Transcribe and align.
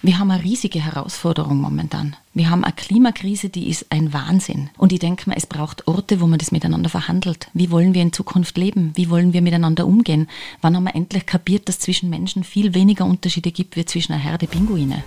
Wir 0.00 0.20
haben 0.20 0.30
eine 0.30 0.44
riesige 0.44 0.78
Herausforderung 0.78 1.60
momentan. 1.60 2.14
Wir 2.32 2.50
haben 2.50 2.62
eine 2.62 2.72
Klimakrise, 2.72 3.48
die 3.48 3.68
ist 3.68 3.86
ein 3.90 4.12
Wahnsinn. 4.12 4.70
Und 4.78 4.92
ich 4.92 5.00
denke 5.00 5.28
mir, 5.28 5.36
es 5.36 5.46
braucht 5.46 5.88
Orte, 5.88 6.20
wo 6.20 6.28
man 6.28 6.38
das 6.38 6.52
miteinander 6.52 6.88
verhandelt. 6.88 7.48
Wie 7.52 7.72
wollen 7.72 7.94
wir 7.94 8.02
in 8.02 8.12
Zukunft 8.12 8.56
leben? 8.56 8.92
Wie 8.94 9.10
wollen 9.10 9.32
wir 9.32 9.42
miteinander 9.42 9.88
umgehen? 9.88 10.28
Wann 10.60 10.76
haben 10.76 10.84
wir 10.84 10.94
endlich 10.94 11.26
kapiert, 11.26 11.68
dass 11.68 11.80
zwischen 11.80 12.10
Menschen 12.10 12.44
viel 12.44 12.74
weniger 12.74 13.06
Unterschiede 13.06 13.50
gibt 13.50 13.74
wie 13.74 13.84
zwischen 13.86 14.12
einer 14.12 14.22
Herde 14.22 14.46
Pinguine? 14.46 15.02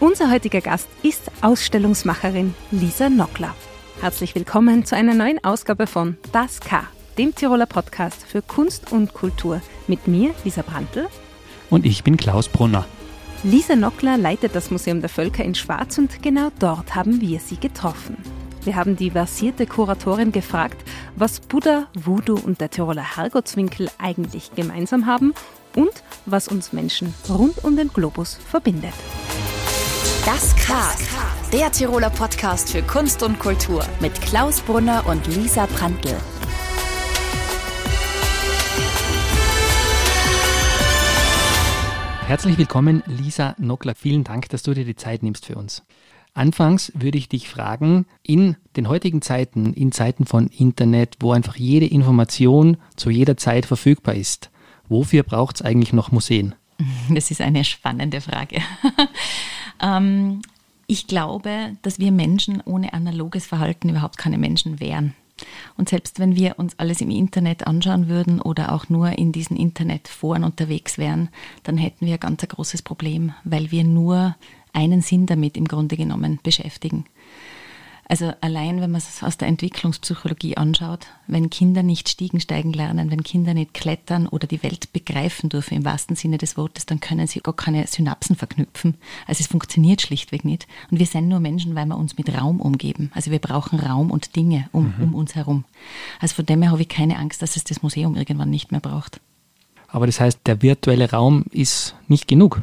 Unser 0.00 0.30
heutiger 0.30 0.60
Gast 0.60 0.88
ist 1.02 1.30
Ausstellungsmacherin 1.40 2.54
Lisa 2.70 3.08
Nockler. 3.08 3.54
Herzlich 4.02 4.34
willkommen 4.34 4.84
zu 4.84 4.96
einer 4.96 5.14
neuen 5.14 5.42
Ausgabe 5.42 5.86
von 5.86 6.18
Das 6.30 6.60
K, 6.60 6.82
dem 7.16 7.34
Tiroler 7.34 7.66
Podcast 7.66 8.22
für 8.26 8.42
Kunst 8.42 8.92
und 8.92 9.14
Kultur. 9.14 9.62
Mit 9.88 10.08
mir, 10.08 10.34
Lisa 10.44 10.60
Brandl. 10.60 11.08
Und 11.70 11.86
ich 11.86 12.04
bin 12.04 12.18
Klaus 12.18 12.48
Brunner. 12.48 12.84
Lisa 13.42 13.74
Nockler 13.74 14.18
leitet 14.18 14.54
das 14.54 14.70
Museum 14.70 15.00
der 15.00 15.08
Völker 15.08 15.42
in 15.42 15.54
Schwarz 15.54 15.96
und 15.96 16.22
genau 16.22 16.50
dort 16.58 16.94
haben 16.94 17.22
wir 17.22 17.40
sie 17.40 17.56
getroffen. 17.56 18.18
Wir 18.64 18.76
haben 18.76 18.96
die 18.96 19.10
versierte 19.10 19.66
Kuratorin 19.66 20.30
gefragt, 20.30 20.76
was 21.16 21.40
Buddha, 21.40 21.86
Voodoo 21.94 22.38
und 22.38 22.60
der 22.60 22.68
Tiroler 22.68 23.16
Herrgottswinkel 23.16 23.90
eigentlich 23.96 24.54
gemeinsam 24.54 25.06
haben 25.06 25.32
und 25.74 26.02
was 26.26 26.48
uns 26.48 26.74
Menschen 26.74 27.14
rund 27.30 27.64
um 27.64 27.76
den 27.76 27.88
Globus 27.88 28.34
verbindet. 28.34 28.92
Das 30.26 30.54
K, 30.56 30.74
der 31.50 31.72
Tiroler 31.72 32.10
Podcast 32.10 32.70
für 32.70 32.82
Kunst 32.82 33.22
und 33.22 33.38
Kultur 33.38 33.82
mit 34.00 34.20
Klaus 34.20 34.60
Brunner 34.60 35.06
und 35.06 35.26
Lisa 35.28 35.64
Brandl. 35.64 36.14
Herzlich 42.30 42.58
willkommen, 42.58 43.02
Lisa 43.06 43.56
Nockler. 43.58 43.96
Vielen 43.96 44.22
Dank, 44.22 44.48
dass 44.50 44.62
du 44.62 44.72
dir 44.72 44.84
die 44.84 44.94
Zeit 44.94 45.24
nimmst 45.24 45.46
für 45.46 45.56
uns. 45.56 45.82
Anfangs 46.32 46.92
würde 46.94 47.18
ich 47.18 47.28
dich 47.28 47.48
fragen, 47.48 48.06
in 48.22 48.54
den 48.76 48.88
heutigen 48.88 49.20
Zeiten, 49.20 49.74
in 49.74 49.90
Zeiten 49.90 50.26
von 50.26 50.46
Internet, 50.46 51.16
wo 51.18 51.32
einfach 51.32 51.56
jede 51.56 51.86
Information 51.86 52.76
zu 52.94 53.10
jeder 53.10 53.36
Zeit 53.36 53.66
verfügbar 53.66 54.14
ist, 54.14 54.52
wofür 54.88 55.24
braucht 55.24 55.56
es 55.56 55.62
eigentlich 55.62 55.92
noch 55.92 56.12
Museen? 56.12 56.54
Das 57.12 57.32
ist 57.32 57.40
eine 57.40 57.64
spannende 57.64 58.20
Frage. 58.20 58.62
ähm, 59.82 60.42
ich 60.86 61.08
glaube, 61.08 61.76
dass 61.82 61.98
wir 61.98 62.12
Menschen 62.12 62.62
ohne 62.64 62.92
analoges 62.92 63.48
Verhalten 63.48 63.88
überhaupt 63.88 64.18
keine 64.18 64.38
Menschen 64.38 64.78
wären. 64.78 65.16
Und 65.76 65.88
selbst 65.88 66.18
wenn 66.18 66.36
wir 66.36 66.58
uns 66.58 66.78
alles 66.78 67.00
im 67.00 67.10
Internet 67.10 67.66
anschauen 67.66 68.08
würden 68.08 68.40
oder 68.40 68.72
auch 68.72 68.88
nur 68.88 69.18
in 69.18 69.32
diesen 69.32 69.56
Internetforen 69.56 70.44
unterwegs 70.44 70.98
wären, 70.98 71.28
dann 71.62 71.78
hätten 71.78 72.06
wir 72.06 72.14
ein 72.14 72.20
ganz 72.20 72.42
großes 72.42 72.82
Problem, 72.82 73.32
weil 73.44 73.70
wir 73.70 73.84
nur 73.84 74.36
einen 74.72 75.02
Sinn 75.02 75.26
damit 75.26 75.56
im 75.56 75.66
Grunde 75.66 75.96
genommen 75.96 76.38
beschäftigen. 76.42 77.04
Also 78.10 78.32
allein, 78.40 78.80
wenn 78.80 78.90
man 78.90 78.98
es 78.98 79.22
aus 79.22 79.38
der 79.38 79.46
Entwicklungspsychologie 79.46 80.56
anschaut, 80.56 81.06
wenn 81.28 81.48
Kinder 81.48 81.84
nicht 81.84 82.08
Stiegen 82.08 82.40
steigen 82.40 82.72
lernen, 82.72 83.08
wenn 83.08 83.22
Kinder 83.22 83.54
nicht 83.54 83.72
klettern 83.72 84.26
oder 84.26 84.48
die 84.48 84.64
Welt 84.64 84.92
begreifen 84.92 85.48
dürfen 85.48 85.74
im 85.74 85.84
wahrsten 85.84 86.16
Sinne 86.16 86.36
des 86.36 86.56
Wortes, 86.56 86.86
dann 86.86 86.98
können 86.98 87.28
sie 87.28 87.38
gar 87.38 87.54
keine 87.54 87.86
Synapsen 87.86 88.34
verknüpfen. 88.34 88.96
Also 89.28 89.42
es 89.42 89.46
funktioniert 89.46 90.02
schlichtweg 90.02 90.44
nicht. 90.44 90.66
Und 90.90 90.98
wir 90.98 91.06
sind 91.06 91.28
nur 91.28 91.38
Menschen, 91.38 91.76
weil 91.76 91.86
wir 91.86 91.96
uns 91.96 92.18
mit 92.18 92.36
Raum 92.36 92.60
umgeben. 92.60 93.12
Also 93.14 93.30
wir 93.30 93.38
brauchen 93.38 93.78
Raum 93.78 94.10
und 94.10 94.34
Dinge 94.34 94.68
um, 94.72 94.92
mhm. 94.98 95.04
um 95.04 95.14
uns 95.14 95.36
herum. 95.36 95.64
Also 96.18 96.34
von 96.34 96.46
dem 96.46 96.62
her 96.62 96.72
habe 96.72 96.82
ich 96.82 96.88
keine 96.88 97.16
Angst, 97.16 97.42
dass 97.42 97.54
es 97.54 97.62
das 97.62 97.80
Museum 97.84 98.16
irgendwann 98.16 98.50
nicht 98.50 98.72
mehr 98.72 98.80
braucht. 98.80 99.20
Aber 99.86 100.06
das 100.06 100.18
heißt, 100.18 100.40
der 100.46 100.62
virtuelle 100.62 101.12
Raum 101.12 101.44
ist 101.52 101.94
nicht 102.08 102.26
genug. 102.26 102.62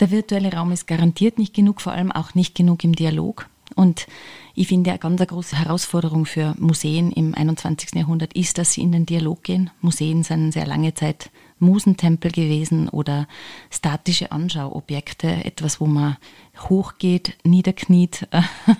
Der 0.00 0.10
virtuelle 0.10 0.52
Raum 0.52 0.72
ist 0.72 0.88
garantiert 0.88 1.38
nicht 1.38 1.54
genug, 1.54 1.80
vor 1.80 1.92
allem 1.92 2.10
auch 2.10 2.34
nicht 2.34 2.56
genug 2.56 2.82
im 2.82 2.96
Dialog. 2.96 3.46
Und 3.74 4.06
ich 4.54 4.68
finde, 4.68 4.90
eine 4.90 4.98
ganz 4.98 5.20
große 5.26 5.58
Herausforderung 5.58 6.26
für 6.26 6.54
Museen 6.58 7.10
im 7.10 7.34
21. 7.34 7.94
Jahrhundert 7.94 8.34
ist, 8.34 8.58
dass 8.58 8.72
sie 8.72 8.82
in 8.82 8.92
den 8.92 9.06
Dialog 9.06 9.42
gehen. 9.42 9.70
Museen 9.80 10.22
sind 10.22 10.52
sehr 10.52 10.66
lange 10.66 10.94
Zeit 10.94 11.30
Musentempel 11.58 12.30
gewesen 12.30 12.88
oder 12.88 13.26
statische 13.70 14.32
Anschauobjekte, 14.32 15.44
etwas, 15.44 15.80
wo 15.80 15.86
man 15.86 16.16
hochgeht, 16.68 17.36
niederkniet, 17.44 18.28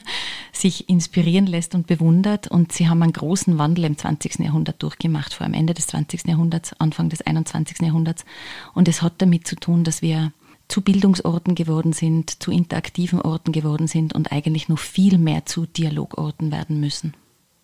sich 0.52 0.88
inspirieren 0.88 1.46
lässt 1.46 1.74
und 1.74 1.86
bewundert. 1.86 2.48
Und 2.48 2.72
sie 2.72 2.88
haben 2.88 3.02
einen 3.02 3.12
großen 3.12 3.58
Wandel 3.58 3.84
im 3.84 3.96
20. 3.96 4.40
Jahrhundert 4.40 4.82
durchgemacht, 4.82 5.34
vor 5.34 5.44
allem 5.44 5.54
Ende 5.54 5.74
des 5.74 5.86
20. 5.88 6.26
Jahrhunderts, 6.26 6.72
Anfang 6.78 7.08
des 7.08 7.22
21. 7.22 7.80
Jahrhunderts. 7.80 8.24
Und 8.74 8.88
es 8.88 9.02
hat 9.02 9.14
damit 9.18 9.46
zu 9.46 9.56
tun, 9.56 9.84
dass 9.84 10.02
wir 10.02 10.32
zu 10.68 10.80
Bildungsorten 10.80 11.54
geworden 11.54 11.92
sind, 11.92 12.42
zu 12.42 12.50
interaktiven 12.50 13.20
Orten 13.20 13.52
geworden 13.52 13.86
sind 13.86 14.14
und 14.14 14.32
eigentlich 14.32 14.68
noch 14.68 14.78
viel 14.78 15.18
mehr 15.18 15.46
zu 15.46 15.66
Dialogorten 15.66 16.50
werden 16.52 16.80
müssen. 16.80 17.14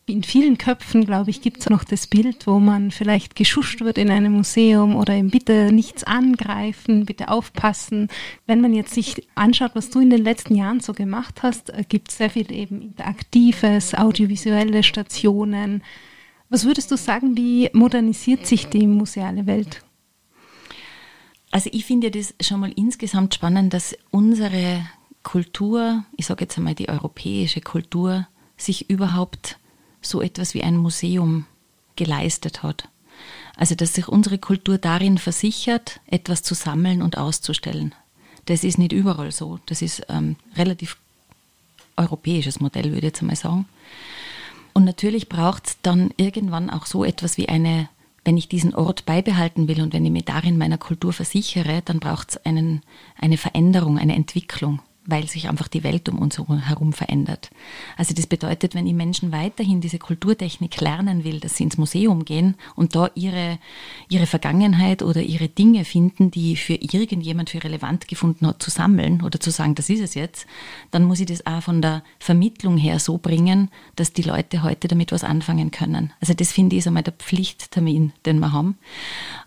In 0.07 0.25
vielen 0.25 0.59
Köpfen, 0.59 1.07
glaube 1.07 1.31
ich, 1.31 1.41
gibt 1.41 1.61
es 1.61 1.71
noch 1.71 1.85
das 1.85 2.09
Bild, 2.09 2.49
wo 2.49 2.59
man 2.59 2.91
vielleicht 2.91 3.37
geschuscht 3.37 3.81
wird 3.81 3.97
in 3.97 4.11
einem 4.11 4.33
Museum 4.33 4.97
oder 4.97 5.15
eben 5.15 5.31
bitte 5.31 5.71
nichts 5.73 6.03
angreifen, 6.03 7.07
bitte 7.07 7.29
aufpassen. 7.29 8.09
Wenn 8.45 8.61
man 8.61 8.75
jetzt 8.75 8.93
sich 8.93 9.29
anschaut, 9.37 9.71
was 9.75 9.91
du 9.91 10.01
in 10.01 10.11
den 10.11 10.25
letzten 10.25 10.57
Jahren 10.57 10.81
so 10.81 10.95
gemacht 10.95 11.45
hast, 11.45 11.71
äh, 11.71 11.85
gibt 11.89 12.11
es 12.11 12.19
sehr 12.19 12.31
viel 12.31 12.51
eben 12.51 12.83
interaktives, 12.83 13.95
audiovisuelle 13.95 14.83
Stationen. 14.83 15.85
Was 16.49 16.65
würdest 16.65 16.91
du 16.91 16.97
sagen, 16.97 17.37
wie 17.37 17.71
modernisiert 17.73 18.47
sich 18.47 18.67
die 18.67 18.89
museale 18.89 19.47
Welt? 19.47 19.85
Also 21.51 21.69
ich 21.73 21.85
finde 21.85 22.11
das 22.11 22.35
schon 22.41 22.61
mal 22.61 22.73
insgesamt 22.73 23.35
spannend, 23.35 23.75
dass 23.75 23.97
unsere 24.11 24.87
Kultur, 25.23 26.05
ich 26.17 26.27
sage 26.27 26.45
jetzt 26.45 26.57
einmal 26.57 26.75
die 26.75 26.89
europäische 26.89 27.61
Kultur, 27.61 28.27
sich 28.57 28.89
überhaupt 28.89 29.59
so 30.01 30.23
etwas 30.23 30.55
wie 30.55 30.63
ein 30.63 30.77
Museum 30.77 31.47
geleistet 31.97 32.63
hat. 32.63 32.89
Also 33.57 33.75
dass 33.75 33.95
sich 33.95 34.09
unsere 34.09 34.39
Kultur 34.39 34.79
darin 34.79 35.19
versichert, 35.19 36.01
etwas 36.07 36.43
zu 36.43 36.55
sammeln 36.55 37.03
und 37.03 37.19
auszustellen. 37.19 37.95
Das 38.47 38.65
ist 38.65 38.79
nicht 38.79 38.93
überall 38.93 39.33
so. 39.33 39.59
Das 39.67 39.83
ist 39.83 40.03
ähm, 40.09 40.37
relativ 40.57 40.97
europäisches 41.97 42.61
Modell, 42.61 42.85
würde 42.85 42.99
ich 42.99 43.05
jetzt 43.05 43.21
einmal 43.21 43.37
sagen. 43.37 43.67
Und 44.73 44.85
natürlich 44.85 45.29
braucht 45.29 45.67
es 45.67 45.77
dann 45.83 46.11
irgendwann 46.17 46.71
auch 46.71 46.87
so 46.87 47.05
etwas 47.05 47.37
wie 47.37 47.49
eine 47.49 47.89
wenn 48.25 48.37
ich 48.37 48.49
diesen 48.49 48.75
Ort 48.75 49.07
beibehalten 49.07 49.69
will 49.69 49.81
und 49.81 49.93
wenn 49.93 50.05
ich 50.05 50.11
mir 50.11 50.23
darin 50.23 50.59
meiner 50.59 50.79
Kultur 50.79 51.13
versichere, 51.13 51.83
dann 51.85 52.01
braucht 52.01 52.31
es 52.31 52.41
eine 52.45 53.37
Veränderung, 53.37 53.99
eine 53.99 54.15
Entwicklung 54.15 54.81
weil 55.11 55.29
sich 55.29 55.49
einfach 55.49 55.69
die 55.69 55.85
Welt 55.85 56.09
um 56.09 56.19
uns 56.19 56.39
herum 56.39 56.93
verändert. 56.93 57.51
Also 57.97 58.15
das 58.15 58.27
bedeutet, 58.27 58.75
wenn 58.75 58.87
die 58.87 58.95
Menschen 58.95 59.31
weiterhin 59.33 59.81
diese 59.81 59.99
Kulturtechnik 59.99 60.81
lernen 60.81 61.23
will, 61.25 61.41
dass 61.41 61.57
sie 61.57 61.65
ins 61.65 61.79
Museum 61.79 62.25
gehen 62.25 62.57
und 62.75 62.97
da 62.97 63.11
ihre, 63.15 63.59
ihre 64.09 64.27
Vergangenheit 64.27 65.03
oder 65.03 65.23
ihre 65.23 65.49
Dinge 65.49 65.85
finden, 65.85 66.31
die 66.31 66.57
für 66.57 66.75
irgendjemand 66.75 67.51
für 67.51 67.63
relevant 67.63 68.09
gefunden 68.09 68.47
hat, 68.47 68.63
zu 68.63 68.71
sammeln 68.71 69.23
oder 69.23 69.39
zu 69.39 69.51
sagen, 69.51 69.75
das 69.77 69.91
ist 69.91 70.01
es 70.01 70.15
jetzt, 70.15 70.47
dann 70.91 71.05
muss 71.05 71.21
ich 71.21 71.27
das 71.27 71.47
auch 71.47 71.63
von 71.63 71.83
der 71.83 72.03
Vermittlung 72.19 72.77
her 72.77 72.99
so 72.99 73.19
bringen, 73.19 73.71
dass 73.97 74.13
die 74.13 74.23
Leute 74.23 74.63
heute 74.63 74.89
damit 74.89 75.13
was 75.13 75.25
anfangen 75.25 75.71
können. 75.71 76.13
Also 76.21 76.35
das 76.35 76.53
finde 76.53 76.77
ich 76.77 76.81
ist 76.81 76.87
einmal 76.87 77.03
der 77.03 77.13
Pflichttermin, 77.13 78.13
den 78.27 78.41
wir 78.41 78.53
haben. 78.53 78.77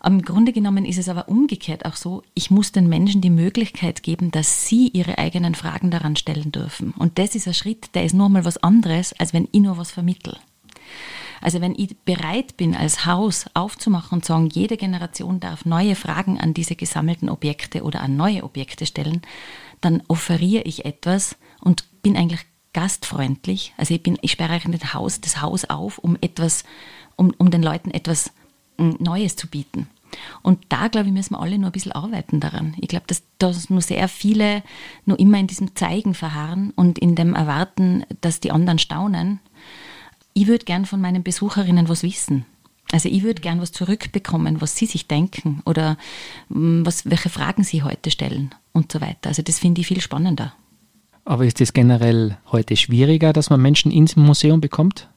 Im 0.06 0.22
Grunde 0.22 0.54
genommen 0.54 0.86
ist 0.86 0.98
es 0.98 1.10
aber 1.10 1.28
umgekehrt 1.28 1.86
auch 1.86 1.96
so, 1.96 2.24
ich 2.34 2.50
muss 2.50 2.72
den 2.72 2.88
Menschen 2.88 3.22
die 3.22 3.30
Möglichkeit 3.30 4.04
geben, 4.04 4.32
dass 4.32 4.68
sie 4.68 4.88
ihre 4.90 5.18
eigenen 5.18 5.53
eigenen 5.54 5.56
Fragen 5.56 5.92
daran 5.92 6.16
stellen 6.16 6.52
dürfen. 6.52 6.94
Und 6.98 7.18
das 7.18 7.36
ist 7.36 7.48
ein 7.48 7.54
Schritt, 7.54 7.96
der 7.96 8.04
ist 8.04 8.14
nur 8.14 8.30
mal 8.30 8.46
was 8.46 8.58
anderes, 8.58 9.14
als 9.20 9.34
wenn 9.34 9.48
ich 9.52 9.62
nur 9.62 9.78
was 9.78 9.92
vermittel. 9.92 10.38
Also 11.42 11.60
wenn 11.60 11.76
ich 11.76 11.98
bereit 12.06 12.56
bin, 12.56 12.76
als 12.76 13.06
Haus 13.06 13.46
aufzumachen 13.54 14.20
und 14.20 14.26
sagen, 14.26 14.50
jede 14.50 14.78
Generation 14.78 15.40
darf 15.40 15.66
neue 15.66 15.96
Fragen 15.96 16.40
an 16.40 16.54
diese 16.54 16.76
gesammelten 16.76 17.30
Objekte 17.30 17.84
oder 17.84 18.02
an 18.02 18.16
neue 18.16 18.44
Objekte 18.44 18.86
stellen, 18.86 19.22
dann 19.82 20.02
offeriere 20.08 20.64
ich 20.64 20.86
etwas 20.86 21.36
und 21.60 21.84
bin 22.02 22.16
eigentlich 22.16 22.46
gastfreundlich. 22.72 23.74
Also 23.78 23.94
ich 23.94 24.02
bin, 24.02 24.18
ich 24.22 24.32
sperre 24.32 24.54
eigentlich 24.54 24.82
das 24.82 24.94
Haus, 24.94 25.20
das 25.20 25.42
Haus 25.42 25.66
auf, 25.66 25.98
um 25.98 26.18
etwas, 26.22 26.64
um, 27.18 27.34
um 27.38 27.52
den 27.52 27.62
Leuten 27.62 27.92
etwas 27.92 28.32
hm, 28.78 28.96
Neues 29.00 29.36
zu 29.36 29.48
bieten. 29.48 29.88
Und 30.42 30.60
da, 30.70 30.88
glaube 30.88 31.08
ich, 31.08 31.14
müssen 31.14 31.36
wir 31.36 31.42
alle 31.42 31.58
nur 31.58 31.70
ein 31.70 31.74
bisschen 31.74 31.92
arbeiten 31.92 32.40
daran. 32.40 32.76
Ich 32.80 32.88
glaube, 32.88 33.06
dass, 33.08 33.24
dass 33.40 33.70
nur 33.70 33.82
sehr 33.82 34.08
viele 34.08 34.64
nur 35.06 35.20
immer 35.20 35.40
in 35.40 35.48
diesem 35.48 35.76
Zeigen 35.76 36.14
verharren 36.14 36.72
und 36.76 37.00
in 37.00 37.16
dem 37.16 37.36
Erwarten, 37.36 38.06
dass 38.22 38.40
die 38.40 38.52
anderen 38.52 38.80
staunen. 38.80 39.40
Ich 40.34 40.48
würde 40.48 40.66
gern 40.66 40.86
von 40.86 41.02
meinen 41.02 41.24
Besucherinnen 41.24 41.90
was 41.90 42.04
wissen. 42.04 42.46
Also 42.92 43.10
ich 43.10 43.24
würde 43.24 43.42
gern 43.42 43.60
was 43.60 43.72
zurückbekommen, 43.72 44.62
was 44.62 44.76
sie 44.76 44.86
sich 44.86 45.08
denken 45.08 45.62
oder 45.66 45.98
mm, 46.50 46.86
was, 46.86 47.10
welche 47.10 47.30
Fragen 47.30 47.64
sie 47.64 47.82
heute 47.82 48.12
stellen 48.12 48.54
und 48.72 48.92
so 48.92 49.02
weiter. 49.02 49.30
Also 49.30 49.42
das 49.42 49.60
finde 49.60 49.82
ich 49.82 49.88
viel 49.88 50.02
spannender. 50.02 50.54
Aber 51.26 51.46
ist 51.46 51.62
es 51.62 51.74
generell 51.74 52.38
heute 52.52 52.76
schwieriger, 52.76 53.34
dass 53.34 53.50
man 53.50 53.62
Menschen 53.62 53.92
ins 53.92 54.16
Museum 54.16 54.62
bekommt? 54.62 55.10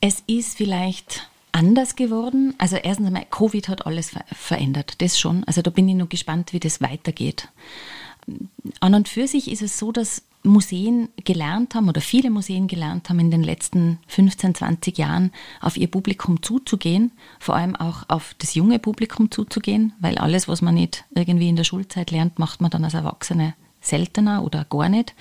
Es 0.00 0.22
ist 0.26 0.56
vielleicht 0.56 1.29
anders 1.52 1.96
geworden. 1.96 2.54
Also 2.58 2.76
erstens 2.76 3.06
einmal, 3.06 3.26
Covid 3.30 3.68
hat 3.68 3.86
alles 3.86 4.12
verändert, 4.32 5.00
das 5.02 5.18
schon. 5.18 5.44
Also 5.44 5.62
da 5.62 5.70
bin 5.70 5.88
ich 5.88 5.94
nur 5.94 6.08
gespannt, 6.08 6.52
wie 6.52 6.60
das 6.60 6.80
weitergeht. 6.80 7.48
an 8.80 8.94
und 8.94 9.08
für 9.08 9.26
sich 9.26 9.50
ist 9.50 9.62
es 9.62 9.78
so, 9.78 9.92
dass 9.92 10.22
Museen 10.42 11.10
gelernt 11.22 11.74
haben 11.74 11.88
oder 11.88 12.00
viele 12.00 12.30
Museen 12.30 12.66
gelernt 12.66 13.10
haben 13.10 13.20
in 13.20 13.30
den 13.30 13.42
letzten 13.42 13.98
15, 14.06 14.54
20 14.54 14.96
Jahren 14.96 15.32
auf 15.60 15.76
ihr 15.76 15.88
Publikum 15.88 16.42
zuzugehen, 16.42 17.12
vor 17.38 17.56
allem 17.56 17.76
auch 17.76 18.04
auf 18.08 18.34
das 18.38 18.54
junge 18.54 18.78
Publikum 18.78 19.30
zuzugehen, 19.30 19.92
weil 20.00 20.16
alles, 20.16 20.48
was 20.48 20.62
man 20.62 20.74
nicht 20.74 21.04
irgendwie 21.14 21.48
in 21.48 21.56
der 21.56 21.64
Schulzeit 21.64 22.10
lernt, 22.10 22.38
macht 22.38 22.62
man 22.62 22.70
dann 22.70 22.84
als 22.84 22.94
Erwachsene 22.94 23.54
seltener 23.82 24.42
oder 24.44 24.64
gar 24.64 24.88
nicht. 24.88 25.14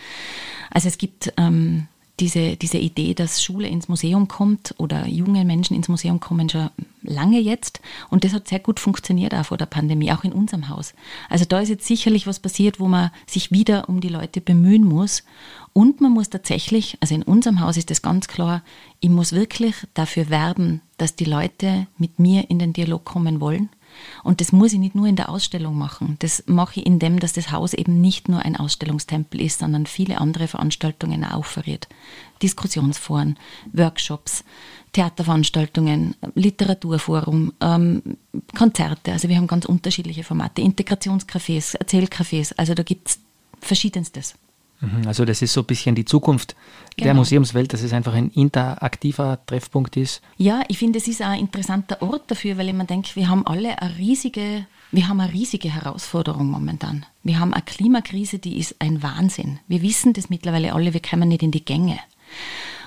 Also 0.70 0.88
es 0.88 0.98
gibt 0.98 1.34
ähm, 1.38 1.88
diese, 2.20 2.58
diese 2.58 2.78
Idee, 2.78 3.14
dass 3.14 3.44
Schule 3.44 3.68
ins 3.68 3.88
Museum 3.88 4.28
kommt 4.28 4.76
oder 4.78 5.08
junge 5.08 5.46
Menschen 5.46 5.76
ins 5.76 5.88
Museum 5.88 6.20
kommen 6.20 6.50
schon 6.50 6.70
lange 7.02 7.40
jetzt. 7.40 7.80
Und 8.10 8.24
das 8.24 8.34
hat 8.34 8.48
sehr 8.48 8.60
gut 8.60 8.80
funktioniert 8.80 9.34
auch 9.34 9.46
vor 9.46 9.58
der 9.58 9.66
Pandemie, 9.66 10.12
auch 10.12 10.24
in 10.24 10.34
unserem 10.34 10.70
Haus. 10.70 10.94
Also 11.30 11.46
da 11.46 11.60
ist 11.60 11.70
jetzt 11.70 11.88
sicherlich 11.88 12.28
was 12.28 12.40
passiert, 12.40 12.80
wo 12.80 12.88
man 12.88 13.12
sich 13.26 13.52
wieder 13.52 13.90
um 13.90 14.02
die 14.02 14.10
Leute 14.10 14.42
bemühen 14.42 14.84
muss. 14.84 15.24
Und 15.74 16.02
man 16.02 16.12
muss 16.12 16.30
tatsächlich, 16.30 16.98
also 17.00 17.16
in 17.16 17.24
unserem 17.24 17.60
Haus 17.62 17.78
ist 17.78 17.90
das 17.90 18.02
ganz 18.02 18.28
klar, 18.28 18.64
ich 19.00 19.10
muss 19.10 19.34
wirklich 19.34 19.76
dafür 19.94 20.30
werben, 20.30 20.82
dass 20.98 21.16
die 21.16 21.26
Leute 21.26 21.88
mit 21.98 22.20
mir 22.20 22.50
in 22.50 22.60
den 22.60 22.74
Dialog 22.74 23.06
kommen 23.06 23.40
wollen 23.40 23.70
und 24.24 24.42
das 24.42 24.52
muss 24.52 24.74
ich 24.74 24.80
nicht 24.80 24.96
nur 24.96 25.08
in 25.08 25.16
der 25.16 25.30
Ausstellung 25.30 25.78
machen. 25.78 26.18
Das 26.20 26.44
mache 26.48 26.80
ich 26.80 26.86
in 26.86 27.00
dem, 27.00 27.20
dass 27.20 27.34
das 27.34 27.52
Haus 27.52 27.74
eben 27.74 28.00
nicht 28.02 28.30
nur 28.30 28.40
ein 28.42 28.56
Ausstellungstempel 28.56 29.42
ist, 29.42 29.60
sondern 29.60 29.86
viele 29.86 30.20
andere 30.20 30.48
Veranstaltungen 30.48 31.24
auch 31.24 31.40
offeriert. 31.40 31.88
Diskussionsforen, 32.42 33.38
Workshops, 33.74 34.44
Theaterveranstaltungen, 34.94 36.16
Literaturforum, 36.36 37.54
ähm, 37.62 38.02
Konzerte. 38.58 39.12
Also 39.12 39.28
wir 39.30 39.38
haben 39.38 39.48
ganz 39.48 39.66
unterschiedliche 39.66 40.24
Formate, 40.24 40.62
Integrationscafés, 40.62 41.76
Erzählcafés. 41.78 42.54
Also 42.58 42.74
da 42.74 42.84
gibt 42.84 43.10
es 43.10 43.20
verschiedenstes. 43.62 44.36
Mhm, 44.82 45.08
also 45.08 45.26
das 45.26 45.42
ist 45.42 45.54
so 45.54 45.62
ein 45.62 45.66
bisschen 45.66 45.96
die 45.96 46.06
Zukunft 46.06 46.56
genau. 46.96 47.06
der 47.06 47.14
Museumswelt, 47.16 47.74
dass 47.74 47.82
es 47.82 47.94
einfach 47.94 48.14
ein 48.14 48.30
interaktiver 48.30 49.40
Treffpunkt 49.46 49.98
ist. 49.98 50.22
Ja, 50.38 50.62
ich 50.68 50.78
finde, 50.78 51.00
es 51.00 51.08
ist 51.08 51.22
auch 51.22 51.28
ein 51.28 51.40
interessanter 51.40 52.02
Ort 52.02 52.32
dafür, 52.32 52.58
weil 52.58 52.70
ich 52.70 52.74
mir 52.74 52.86
denke, 52.86 53.16
wir 53.16 53.30
haben 53.30 53.46
alle 53.46 53.82
eine 53.82 53.98
riesige, 53.98 54.66
wir 54.92 55.08
haben 55.08 55.20
eine 55.20 55.34
riesige 55.34 55.74
Herausforderung 55.74 56.50
momentan. 56.50 57.06
Wir 57.24 57.40
haben 57.40 57.54
eine 57.54 57.64
Klimakrise, 57.64 58.40
die 58.40 58.58
ist 58.58 58.76
ein 58.80 59.04
Wahnsinn. 59.04 59.60
Wir 59.68 59.82
wissen 59.82 60.14
das 60.14 60.30
mittlerweile 60.30 60.74
alle, 60.74 60.94
wir 60.94 61.02
kommen 61.02 61.30
nicht 61.30 61.44
in 61.44 61.52
die 61.52 61.66
Gänge. 61.66 62.00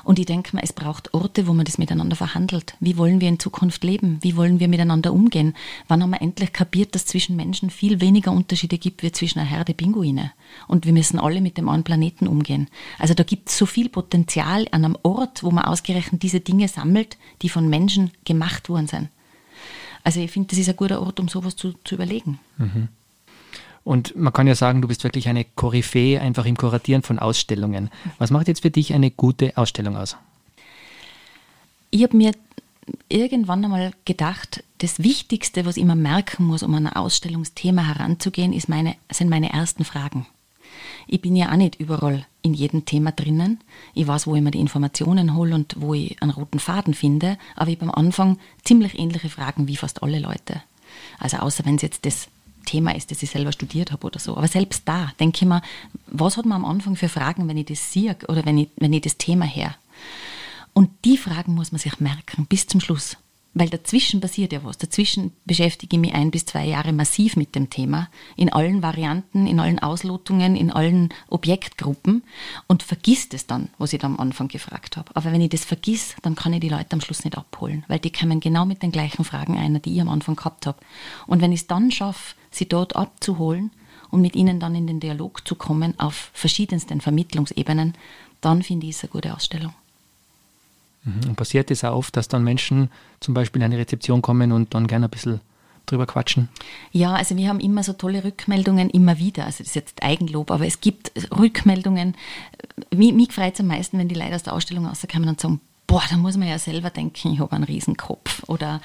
Und 0.05 0.19
ich 0.19 0.27
denke 0.27 0.57
mir, 0.57 0.63
es 0.63 0.73
braucht 0.73 1.15
Orte, 1.15 1.47
wo 1.47 1.53
man 1.53 1.65
das 1.65 1.79
miteinander 1.79 2.17
verhandelt. 2.17 2.75
Wie 2.81 2.97
wollen 2.97 3.21
wir 3.21 3.29
in 3.29 3.39
Zukunft 3.39 3.85
leben? 3.85 4.19
Wie 4.21 4.37
wollen 4.37 4.61
wir 4.61 4.69
miteinander 4.69 5.13
umgehen? 5.13 5.55
Wann 5.89 6.03
haben 6.03 6.11
wir 6.11 6.23
endlich 6.23 6.53
kapiert, 6.53 6.95
dass 6.95 7.07
zwischen 7.07 7.37
Menschen 7.37 7.71
viel 7.71 8.01
weniger 8.01 8.33
Unterschiede 8.33 8.79
gibt 8.79 9.03
wie 9.03 9.13
zwischen 9.13 9.39
einer 9.39 9.49
Herde 9.49 9.75
Pinguine? 9.75 10.33
Und 10.69 10.87
wir 10.87 10.93
müssen 10.93 11.19
alle 11.19 11.41
mit 11.41 11.57
dem 11.57 11.69
einen 11.69 11.85
Planeten 11.85 12.27
umgehen. 12.27 12.69
Also 12.99 13.15
da 13.15 13.23
gibt 13.23 13.49
es 13.49 13.59
so 13.59 13.67
viel 13.67 13.89
Potenzial 13.89 14.67
an 14.71 14.85
einem 14.85 14.97
Ort, 15.03 15.43
wo 15.43 15.51
man 15.51 15.65
ausgerechnet 15.65 16.23
diese 16.23 16.41
Dinge 16.41 16.69
sammelt, 16.69 17.17
die 17.43 17.49
von 17.49 17.69
Menschen 17.69 18.11
gemacht 18.25 18.69
worden 18.69 18.87
sind. 18.87 19.09
Also 20.05 20.21
ich 20.21 20.31
finde, 20.31 20.49
das 20.49 20.59
ist 20.59 20.69
ein 20.69 20.77
guter 20.77 21.01
Ort, 21.01 21.21
um 21.21 21.29
sowas 21.29 21.57
zu, 21.57 21.75
zu 21.85 21.95
überlegen. 21.95 22.41
Mhm. 22.59 22.89
Und 23.85 24.17
man 24.17 24.33
kann 24.33 24.47
ja 24.47 24.55
sagen, 24.55 24.81
du 24.81 24.89
bist 24.89 25.03
wirklich 25.03 25.29
eine 25.29 25.45
Koryphäe 25.45 26.21
einfach 26.21 26.47
im 26.47 26.57
Kuratieren 26.57 27.03
von 27.03 27.19
Ausstellungen. 27.19 27.91
Was 28.19 28.31
macht 28.31 28.49
jetzt 28.49 28.63
für 28.63 28.71
dich 28.71 28.95
eine 28.95 29.11
gute 29.11 29.57
Ausstellung 29.57 29.97
aus? 29.97 30.17
Ich 31.91 32.03
habe 32.03 32.17
mir 32.17 32.33
irgendwann 33.09 33.65
einmal 33.65 33.93
gedacht, 34.05 34.65
das 34.79 35.01
Wichtigste, 35.01 35.67
was 35.67 35.77
ich 35.77 35.83
immer 35.83 35.95
merken 35.95 36.45
muss, 36.45 36.63
um 36.63 36.75
an 36.75 36.87
ein 36.87 36.97
Ausstellungsthema 36.97 37.87
heranzugehen, 37.87 38.59
meine, 38.69 38.97
sind 39.11 39.31
meine 39.31 39.53
ersten 39.53 39.85
Fragen. 39.85 40.27
Ich 41.07 41.21
bin 41.21 41.37
ja 41.37 41.53
auch 41.53 41.57
nicht 41.57 41.77
überall 41.77 42.27
in 42.43 42.55
jedem 42.55 42.85
Thema 42.85 43.13
drinnen. 43.13 43.61
Ich 43.95 44.07
weiß, 44.07 44.27
wo 44.27 44.35
ich 44.35 44.43
mir 44.43 44.51
die 44.51 44.61
Informationen 44.61 45.35
hole 45.35 45.55
und 45.55 45.75
wo 45.79 45.95
ich 45.95 46.21
einen 46.23 46.31
roten 46.31 46.59
Faden 46.59 46.95
finde, 46.95 47.39
aber 47.57 47.71
ich 47.71 47.81
habe 47.81 47.91
am 47.91 48.05
Anfang 48.07 48.39
ziemlich 48.65 48.99
ähnliche 48.99 49.29
Fragen 49.29 49.69
wie 49.69 49.77
fast 49.77 50.03
alle 50.03 50.19
Leute. 50.19 50.63
Also 51.19 51.39
außer 51.39 51.65
wenn 51.65 51.77
es 51.77 51.83
jetzt 51.83 52.07
das 52.07 52.29
Thema 52.63 52.95
ist, 52.95 53.11
das 53.11 53.23
ich 53.23 53.31
selber 53.31 53.53
studiert 53.53 53.93
habe 53.93 54.07
oder 54.07 54.19
so. 54.19 54.37
Aber 54.37 54.49
selbst 54.49 54.83
da 54.87 55.13
denke 55.21 55.39
ich 55.43 55.49
mir, 55.49 55.63
was 56.07 56.37
hat 56.37 56.47
man 56.47 56.65
am 56.65 56.65
Anfang 56.65 56.97
für 56.97 57.09
Fragen, 57.09 57.49
wenn 57.49 57.57
ich 57.57 57.67
das 57.67 57.93
sehe 57.93 58.17
oder 58.29 58.45
wenn 58.45 58.59
ich, 58.59 58.69
wenn 58.77 58.93
ich 58.93 59.03
das 59.03 59.19
Thema 59.19 59.45
her? 59.45 59.75
Und 60.73 60.91
die 61.05 61.19
Fragen 61.19 61.55
muss 61.55 61.73
man 61.73 61.79
sich 61.79 62.01
merken 62.01 62.47
bis 62.47 62.67
zum 62.67 62.81
Schluss. 62.81 63.17
Weil 63.55 63.69
dazwischen 63.69 64.23
passiert 64.23 64.53
ja 64.53 64.65
was. 64.65 64.79
Dazwischen 64.79 65.33
beschäftige 65.45 65.97
ich 65.97 66.01
mich 66.01 66.15
ein 66.15 66.31
bis 66.31 66.47
zwei 66.47 66.65
Jahre 66.65 66.95
massiv 66.95 67.37
mit 67.37 67.55
dem 67.55 67.69
Thema, 67.69 68.09
in 68.35 68.51
allen 68.51 68.83
Varianten, 68.83 69.47
in 69.47 69.61
allen 69.61 69.79
Auslotungen, 69.79 70.57
in 70.57 70.71
allen 70.71 71.11
Objektgruppen 71.29 72.23
und 72.67 72.83
vergiss 72.83 73.29
es 73.33 73.47
dann, 73.47 73.69
was 73.77 73.93
ich 73.93 74.01
da 74.01 74.07
am 74.07 74.19
Anfang 74.19 74.49
gefragt 74.49 74.97
habe. 74.97 75.15
Aber 75.15 75.33
wenn 75.33 75.43
ich 75.43 75.51
das 75.51 75.67
vergiss, 75.67 76.17
dann 76.23 76.35
kann 76.35 76.55
ich 76.55 76.61
die 76.61 76.71
Leute 76.71 76.93
am 76.93 77.03
Schluss 77.03 77.25
nicht 77.25 77.37
abholen, 77.37 77.85
weil 77.89 77.99
die 77.99 78.11
kommen 78.11 78.41
genau 78.41 78.65
mit 78.65 78.83
den 78.83 78.91
gleichen 78.91 79.25
Fragen 79.25 79.59
ein, 79.59 79.83
die 79.83 79.95
ich 79.95 80.01
am 80.01 80.09
Anfang 80.09 80.37
gehabt 80.37 80.67
habe. 80.67 80.79
Und 81.27 81.43
wenn 81.43 81.53
ich 81.53 81.61
es 81.61 81.67
dann 81.67 81.91
schaffe, 81.91 82.35
sie 82.55 82.69
dort 82.69 82.97
abzuholen 82.97 83.71
und 84.11 84.21
mit 84.21 84.37
ihnen 84.37 84.61
dann 84.61 84.75
in 84.75 84.87
den 84.87 85.01
Dialog 85.01 85.47
zu 85.47 85.55
kommen 85.55 85.99
auf 85.99 86.31
verschiedensten 86.35 87.01
Vermittlungsebenen, 87.01 87.95
dann 88.41 88.63
finde 88.63 88.87
ich 88.87 88.97
es 88.97 89.03
eine 89.03 89.11
gute 89.11 89.35
Ausstellung. 89.35 89.73
Mhm. 91.05 91.31
Und 91.31 91.37
passiert 91.37 91.71
es 91.71 91.85
auch 91.85 91.97
oft, 91.97 92.17
dass 92.17 92.29
dann 92.29 92.45
Menschen 92.45 92.91
zum 93.21 93.35
Beispiel 93.35 93.61
in 93.61 93.67
eine 93.67 93.79
Rezeption 93.79 94.23
kommen 94.23 94.53
und 94.53 94.75
dann 94.75 94.87
gerne 94.87 95.09
ein 95.09 95.11
bisschen 95.11 95.41
drüber 95.87 96.07
quatschen? 96.07 96.49
Ja, 96.93 97.15
also 97.15 97.37
wir 97.37 97.49
haben 97.49 97.61
immer 97.61 97.83
so 97.83 97.93
tolle 97.93 98.25
Rückmeldungen, 98.25 98.91
immer 98.91 99.19
wieder. 99.19 99.47
Also 99.47 99.59
das 99.59 99.69
ist 99.69 99.75
jetzt 99.75 100.03
Eigenlob, 100.03 100.51
aber 100.51 100.67
es 100.67 100.81
gibt 100.81 101.13
Rückmeldungen. 101.37 102.15
Mich, 102.95 103.13
mich 103.13 103.33
freut 103.33 103.55
es 103.55 103.61
am 103.61 103.67
meisten, 103.67 103.99
wenn 103.99 104.09
die 104.09 104.15
Leute 104.15 104.35
aus 104.35 104.43
der 104.45 104.53
Ausstellung 104.53 104.87
rauskommen 104.87 105.29
und 105.29 105.41
sagen, 105.41 105.61
boah, 105.93 106.03
da 106.09 106.17
muss 106.17 106.39
man 106.39 106.49
ja 106.49 106.59
selber 106.59 106.89
denken, 106.89 107.35
ich 107.35 107.41
habe 107.41 107.53
einen 107.53 107.65
Riesenkopf. 107.65 108.45
Oder 108.49 108.81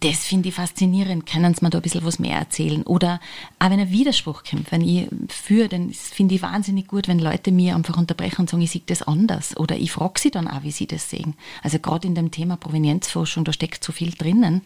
das 0.00 0.18
finde 0.26 0.50
ich 0.50 0.54
faszinierend, 0.54 1.24
können 1.24 1.54
Sie 1.54 1.64
mir 1.64 1.70
da 1.70 1.78
ein 1.78 1.82
bisschen 1.82 2.04
was 2.04 2.18
mehr 2.18 2.36
erzählen? 2.36 2.82
Oder 2.82 3.20
auch 3.58 3.70
wenn 3.70 3.80
ein 3.80 3.90
Widerspruch 3.90 4.42
kommt, 4.44 4.70
wenn 4.70 4.82
ich 4.82 5.08
führe, 5.30 5.70
dann 5.70 5.90
finde 5.94 6.34
ich 6.34 6.42
wahnsinnig 6.42 6.88
gut, 6.88 7.08
wenn 7.08 7.20
Leute 7.20 7.52
mir 7.52 7.74
einfach 7.74 7.96
unterbrechen 7.96 8.42
und 8.42 8.50
sagen, 8.50 8.62
ich 8.62 8.70
sehe 8.70 8.82
das 8.84 9.00
anders. 9.00 9.56
Oder 9.56 9.78
ich 9.78 9.92
frage 9.92 10.20
sie 10.20 10.30
dann 10.30 10.46
auch, 10.46 10.62
wie 10.62 10.72
sie 10.72 10.86
das 10.86 11.08
sehen. 11.08 11.32
Also 11.62 11.78
gerade 11.78 12.06
in 12.06 12.14
dem 12.14 12.30
Thema 12.30 12.58
Provenienzforschung, 12.58 13.44
da 13.46 13.54
steckt 13.54 13.82
so 13.82 13.92
viel 13.92 14.10
drinnen. 14.10 14.60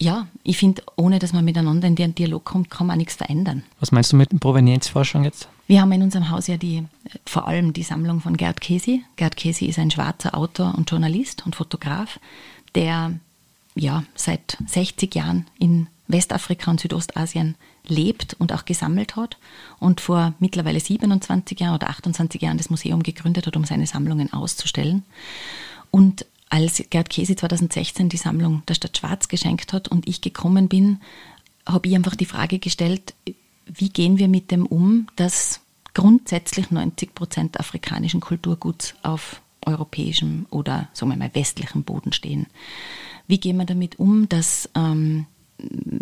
Ja, 0.00 0.28
ich 0.44 0.58
finde, 0.58 0.82
ohne 0.96 1.18
dass 1.18 1.32
man 1.32 1.44
miteinander 1.44 1.88
in 1.88 1.96
den 1.96 2.14
Dialog 2.14 2.44
kommt, 2.44 2.70
kann 2.70 2.86
man 2.86 2.98
nichts 2.98 3.16
verändern. 3.16 3.64
Was 3.80 3.90
meinst 3.90 4.12
du 4.12 4.16
mit 4.16 4.38
Provenienzforschung 4.38 5.24
jetzt? 5.24 5.48
Wir 5.66 5.80
haben 5.80 5.90
in 5.90 6.02
unserem 6.02 6.30
Haus 6.30 6.46
ja 6.46 6.56
die, 6.56 6.84
vor 7.26 7.48
allem 7.48 7.72
die 7.72 7.82
Sammlung 7.82 8.20
von 8.20 8.36
Gerd 8.36 8.60
Kesi. 8.60 9.02
Gerd 9.16 9.36
Kesi 9.36 9.66
ist 9.66 9.78
ein 9.78 9.90
schwarzer 9.90 10.36
Autor 10.36 10.74
und 10.76 10.88
Journalist 10.88 11.44
und 11.44 11.56
Fotograf, 11.56 12.20
der 12.76 13.18
ja 13.74 14.04
seit 14.14 14.56
60 14.66 15.14
Jahren 15.14 15.46
in 15.58 15.88
Westafrika 16.06 16.70
und 16.70 16.80
Südostasien 16.80 17.56
lebt 17.86 18.34
und 18.38 18.52
auch 18.52 18.64
gesammelt 18.64 19.16
hat 19.16 19.36
und 19.78 20.00
vor 20.00 20.32
mittlerweile 20.38 20.80
27 20.80 21.58
Jahren 21.58 21.74
oder 21.74 21.90
28 21.90 22.40
Jahren 22.40 22.56
das 22.56 22.70
Museum 22.70 23.02
gegründet 23.02 23.46
hat, 23.46 23.56
um 23.56 23.64
seine 23.64 23.86
Sammlungen 23.86 24.32
auszustellen. 24.32 25.02
Und 25.90 26.24
als 26.50 26.82
Gerd 26.90 27.10
Kesi 27.10 27.36
2016 27.36 28.08
die 28.08 28.16
Sammlung 28.16 28.62
der 28.66 28.74
Stadt 28.74 28.96
Schwarz 28.96 29.28
geschenkt 29.28 29.72
hat 29.72 29.88
und 29.88 30.08
ich 30.08 30.20
gekommen 30.20 30.68
bin, 30.68 31.00
habe 31.66 31.88
ich 31.88 31.94
einfach 31.94 32.16
die 32.16 32.24
Frage 32.24 32.58
gestellt, 32.58 33.14
wie 33.66 33.90
gehen 33.90 34.18
wir 34.18 34.28
mit 34.28 34.50
dem 34.50 34.66
um, 34.66 35.06
dass 35.16 35.60
grundsätzlich 35.94 36.70
90 36.70 37.14
Prozent 37.14 37.60
afrikanischen 37.60 38.20
Kulturguts 38.20 38.94
auf 39.02 39.42
europäischem 39.66 40.46
oder 40.50 40.88
sagen 40.92 41.10
wir 41.12 41.18
mal 41.18 41.34
westlichem 41.34 41.82
Boden 41.82 42.12
stehen. 42.12 42.46
Wie 43.26 43.38
gehen 43.38 43.58
wir 43.58 43.66
damit 43.66 43.98
um, 43.98 44.28
dass 44.28 44.70
ähm, 44.74 45.26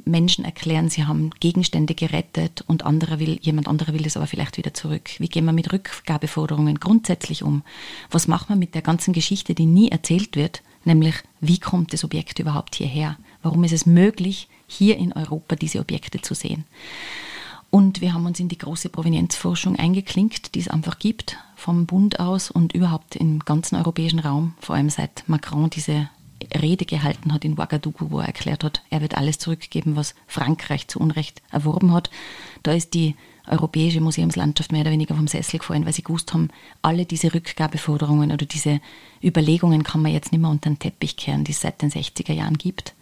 Menschen 0.05 0.45
erklären, 0.45 0.89
sie 0.89 1.05
haben 1.05 1.31
Gegenstände 1.41 1.95
gerettet 1.95 2.63
und 2.67 2.85
anderer 2.85 3.19
will, 3.19 3.39
jemand 3.41 3.69
anderer 3.69 3.95
will 3.95 4.03
das 4.03 4.17
aber 4.17 4.27
vielleicht 4.27 4.59
wieder 4.59 4.75
zurück. 4.75 5.11
Wie 5.19 5.29
gehen 5.29 5.45
wir 5.47 5.53
mit 5.53 5.73
Rückgabeforderungen 5.73 6.79
grundsätzlich 6.79 7.43
um? 7.43 7.63
Was 8.11 8.29
macht 8.29 8.51
man 8.51 8.59
mit 8.59 8.75
der 8.75 8.83
ganzen 8.83 9.13
Geschichte, 9.13 9.55
die 9.55 9.67
nie 9.67 9.91
erzählt 9.91 10.37
wird, 10.37 10.63
nämlich 10.85 11.15
wie 11.41 11.59
kommt 11.59 11.93
das 11.93 12.05
Objekt 12.05 12.39
überhaupt 12.39 12.75
hierher? 12.75 13.17
Warum 13.43 13.65
ist 13.65 13.73
es 13.73 13.87
möglich, 13.87 14.49
hier 14.67 14.97
in 14.99 15.13
Europa 15.13 15.57
diese 15.57 15.81
Objekte 15.81 16.21
zu 16.21 16.35
sehen? 16.35 16.65
Und 17.71 18.01
wir 18.01 18.15
haben 18.15 18.27
uns 18.27 18.41
in 18.41 18.49
die 18.49 18.59
große 18.59 18.89
Provenienzforschung 18.89 19.77
eingeklinkt, 19.77 20.55
die 20.55 20.61
es 20.61 20.69
einfach 20.69 20.99
gibt, 20.99 21.37
vom 21.57 21.87
Bund 21.87 22.21
aus 22.21 22.51
und 22.51 22.75
überhaupt 22.75 23.17
im 23.17 23.41
ganzen 23.41 23.77
europäischen 23.77 24.19
Raum, 24.19 24.55
vor 24.61 24.77
allem 24.77 24.89
seit 24.89 25.29
Macron 25.29 25.69
diese 25.71 26.09
Rede 26.55 26.85
gehalten 26.85 27.33
hat 27.33 27.45
in 27.45 27.59
Ouagadougou, 27.59 28.11
wo 28.11 28.21
er 28.21 28.27
erklärt 28.27 28.65
hat, 28.65 28.83
er 28.91 29.01
wird 29.01 29.17
alles 29.17 29.39
zurückgeben, 29.39 29.97
was 29.97 30.15
Frankreich 30.27 30.89
zu 30.89 31.01
Unrecht 31.01 31.43
erworben 31.51 31.93
hat. 31.93 32.11
Da 32.63 32.73
ist 32.73 32.95
die 32.95 33.15
europäische 33.47 34.01
Museumslandschaft 34.01 34.73
mehr 34.73 34.83
oder 34.83 34.91
weniger 34.91 35.15
vom 35.15 35.29
Sessel 35.29 35.59
gefallen, 35.59 35.87
weil 35.87 35.93
sie 35.93 36.03
gewusst 36.03 36.33
haben, 36.33 36.51
alle 36.83 37.07
diese 37.07 37.33
Rückgabeforderungen 37.33 38.33
oder 38.33 38.45
diese 38.45 38.81
Überlegungen 39.23 39.83
kann 39.83 40.03
man 40.03 40.13
jetzt 40.13 40.33
nicht 40.33 40.41
mehr 40.41 40.51
unter 40.51 40.69
den 40.69 40.79
Teppich 40.79 41.17
kehren, 41.17 41.45
die 41.45 41.53
es 41.53 41.61
seit 41.61 41.81
den 41.81 41.91
60er 41.91 42.33
Jahren 42.33 42.59
gibt. 42.59 42.95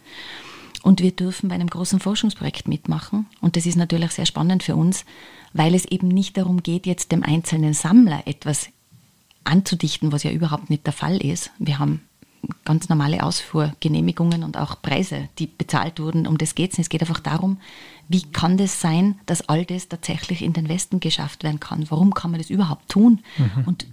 Und 0.83 1.01
wir 1.01 1.11
dürfen 1.11 1.49
bei 1.49 1.55
einem 1.55 1.69
großen 1.69 1.99
Forschungsprojekt 1.99 2.67
mitmachen. 2.67 3.25
Und 3.41 3.55
das 3.55 3.65
ist 3.65 3.75
natürlich 3.75 4.11
sehr 4.11 4.27
spannend 4.27 4.61
für 4.61 4.75
uns, 4.75 5.03
weil 5.51 5.73
es 5.73 5.85
eben 5.85 6.09
nicht 6.09 6.37
darum 6.37 6.61
geht, 6.61 6.85
jetzt 6.85 7.11
dem 7.11 7.23
einzelnen 7.23 7.73
Sammler 7.73 8.23
etwas 8.27 8.69
anzudichten, 9.45 10.11
was 10.11 10.23
ja 10.23 10.31
überhaupt 10.31 10.69
nicht 10.69 10.85
der 10.85 10.93
Fall 10.93 11.17
ist. 11.17 11.49
Wir 11.57 11.79
haben 11.79 12.01
ganz 12.63 12.89
normale 12.89 13.23
Ausfuhrgenehmigungen 13.23 14.43
und 14.43 14.57
auch 14.57 14.81
Preise, 14.81 15.29
die 15.39 15.47
bezahlt 15.47 15.99
wurden. 15.99 16.27
Um 16.27 16.37
das 16.37 16.55
geht 16.55 16.71
es 16.71 16.77
nicht. 16.77 16.85
Es 16.85 16.89
geht 16.89 17.01
einfach 17.01 17.19
darum, 17.19 17.57
wie 18.07 18.23
kann 18.23 18.57
das 18.57 18.81
sein, 18.81 19.19
dass 19.25 19.49
all 19.49 19.65
das 19.65 19.87
tatsächlich 19.89 20.41
in 20.41 20.53
den 20.53 20.69
Westen 20.69 20.99
geschafft 20.99 21.43
werden 21.43 21.59
kann? 21.59 21.85
Warum 21.89 22.13
kann 22.13 22.31
man 22.31 22.39
das 22.39 22.49
überhaupt 22.49 22.89
tun? 22.89 23.19
Mhm. 23.37 23.63
Und 23.65 23.87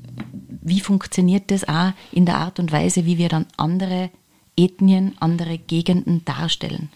wie 0.62 0.80
funktioniert 0.80 1.50
das 1.50 1.66
auch 1.68 1.92
in 2.12 2.26
der 2.26 2.36
Art 2.36 2.58
und 2.58 2.72
Weise, 2.72 3.06
wie 3.06 3.18
wir 3.18 3.28
dann 3.28 3.46
andere 3.56 4.10
Ethnien, 4.56 5.14
andere 5.18 5.58
Gegenden 5.58 6.24
darstellen. 6.24 6.90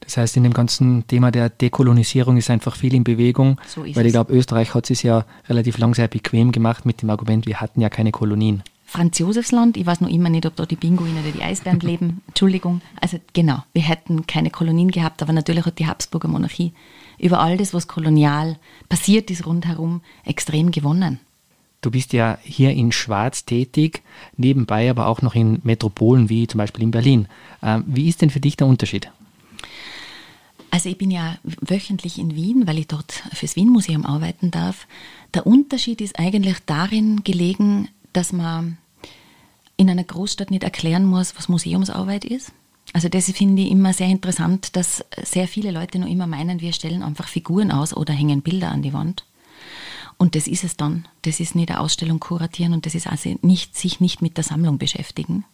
Das 0.00 0.16
heißt, 0.16 0.36
in 0.36 0.44
dem 0.44 0.52
ganzen 0.52 1.06
Thema 1.06 1.30
der 1.30 1.48
Dekolonisierung 1.48 2.36
ist 2.36 2.50
einfach 2.50 2.76
viel 2.76 2.94
in 2.94 3.02
Bewegung, 3.02 3.60
so 3.66 3.82
weil 3.82 4.06
ich 4.06 4.12
glaube, 4.12 4.32
Österreich 4.32 4.74
hat 4.74 4.90
es 4.90 5.02
ja 5.02 5.24
relativ 5.48 5.78
lang 5.78 5.94
sehr 5.94 6.06
bequem 6.06 6.52
gemacht 6.52 6.86
mit 6.86 7.02
dem 7.02 7.10
Argument, 7.10 7.46
wir 7.46 7.60
hatten 7.60 7.80
ja 7.80 7.88
keine 7.88 8.12
Kolonien. 8.12 8.62
Franz 8.88 9.18
Josefsland, 9.18 9.76
ich 9.76 9.84
weiß 9.84 10.00
noch 10.00 10.08
immer 10.08 10.28
nicht, 10.28 10.46
ob 10.46 10.54
dort 10.54 10.70
die 10.70 10.76
Pinguine 10.76 11.20
oder 11.20 11.32
die 11.32 11.42
Eisbären 11.42 11.80
leben, 11.82 12.22
Entschuldigung. 12.28 12.80
Also 13.00 13.18
genau, 13.32 13.64
wir 13.72 13.82
hätten 13.82 14.26
keine 14.26 14.50
Kolonien 14.50 14.92
gehabt, 14.92 15.22
aber 15.22 15.32
natürlich 15.32 15.66
hat 15.66 15.80
die 15.80 15.88
Habsburger 15.88 16.28
Monarchie 16.28 16.72
über 17.18 17.40
all 17.40 17.56
das, 17.56 17.74
was 17.74 17.88
kolonial 17.88 18.58
passiert 18.88 19.30
ist 19.30 19.44
rundherum, 19.44 20.02
extrem 20.24 20.70
gewonnen. 20.70 21.18
Du 21.80 21.90
bist 21.90 22.12
ja 22.12 22.38
hier 22.42 22.72
in 22.72 22.92
Schwarz 22.92 23.44
tätig, 23.44 24.02
nebenbei 24.36 24.88
aber 24.88 25.06
auch 25.08 25.20
noch 25.20 25.34
in 25.34 25.60
Metropolen 25.64 26.28
wie 26.28 26.46
zum 26.46 26.58
Beispiel 26.58 26.84
in 26.84 26.90
Berlin. 26.90 27.28
Ähm, 27.62 27.84
wie 27.86 28.08
ist 28.08 28.22
denn 28.22 28.30
für 28.30 28.40
dich 28.40 28.56
der 28.56 28.66
Unterschied? 28.66 29.10
Also 30.70 30.88
ich 30.88 30.98
bin 30.98 31.10
ja 31.10 31.38
wöchentlich 31.42 32.18
in 32.18 32.34
Wien, 32.34 32.66
weil 32.66 32.78
ich 32.78 32.88
dort 32.88 33.12
fürs 33.32 33.56
Wien-Museum 33.56 34.04
arbeiten 34.04 34.50
darf. 34.50 34.86
Der 35.32 35.46
Unterschied 35.46 36.00
ist 36.00 36.18
eigentlich 36.18 36.56
darin 36.66 37.22
gelegen, 37.24 37.88
dass 38.16 38.32
man 38.32 38.78
in 39.76 39.90
einer 39.90 40.04
Großstadt 40.04 40.50
nicht 40.50 40.64
erklären 40.64 41.04
muss, 41.04 41.36
was 41.36 41.48
Museumsarbeit 41.48 42.24
ist. 42.24 42.52
Also 42.92 43.08
das 43.08 43.30
finde 43.30 43.62
ich 43.62 43.70
immer 43.70 43.92
sehr 43.92 44.06
interessant, 44.06 44.76
dass 44.76 45.04
sehr 45.22 45.48
viele 45.48 45.70
Leute 45.70 45.98
noch 45.98 46.08
immer 46.08 46.26
meinen, 46.26 46.60
wir 46.60 46.72
stellen 46.72 47.02
einfach 47.02 47.28
Figuren 47.28 47.70
aus 47.70 47.94
oder 47.94 48.14
hängen 48.14 48.42
Bilder 48.42 48.70
an 48.70 48.82
die 48.82 48.92
Wand. 48.92 49.24
Und 50.18 50.34
das 50.34 50.46
ist 50.46 50.64
es 50.64 50.76
dann. 50.76 51.06
Das 51.22 51.40
ist 51.40 51.54
nicht 51.54 51.70
eine 51.70 51.80
Ausstellung 51.80 52.20
kuratieren 52.20 52.72
und 52.72 52.86
das 52.86 52.94
ist 52.94 53.06
also 53.06 53.36
nicht, 53.42 53.76
sich 53.76 54.00
nicht 54.00 54.22
mit 54.22 54.38
der 54.38 54.44
Sammlung 54.44 54.78
beschäftigen. 54.78 55.44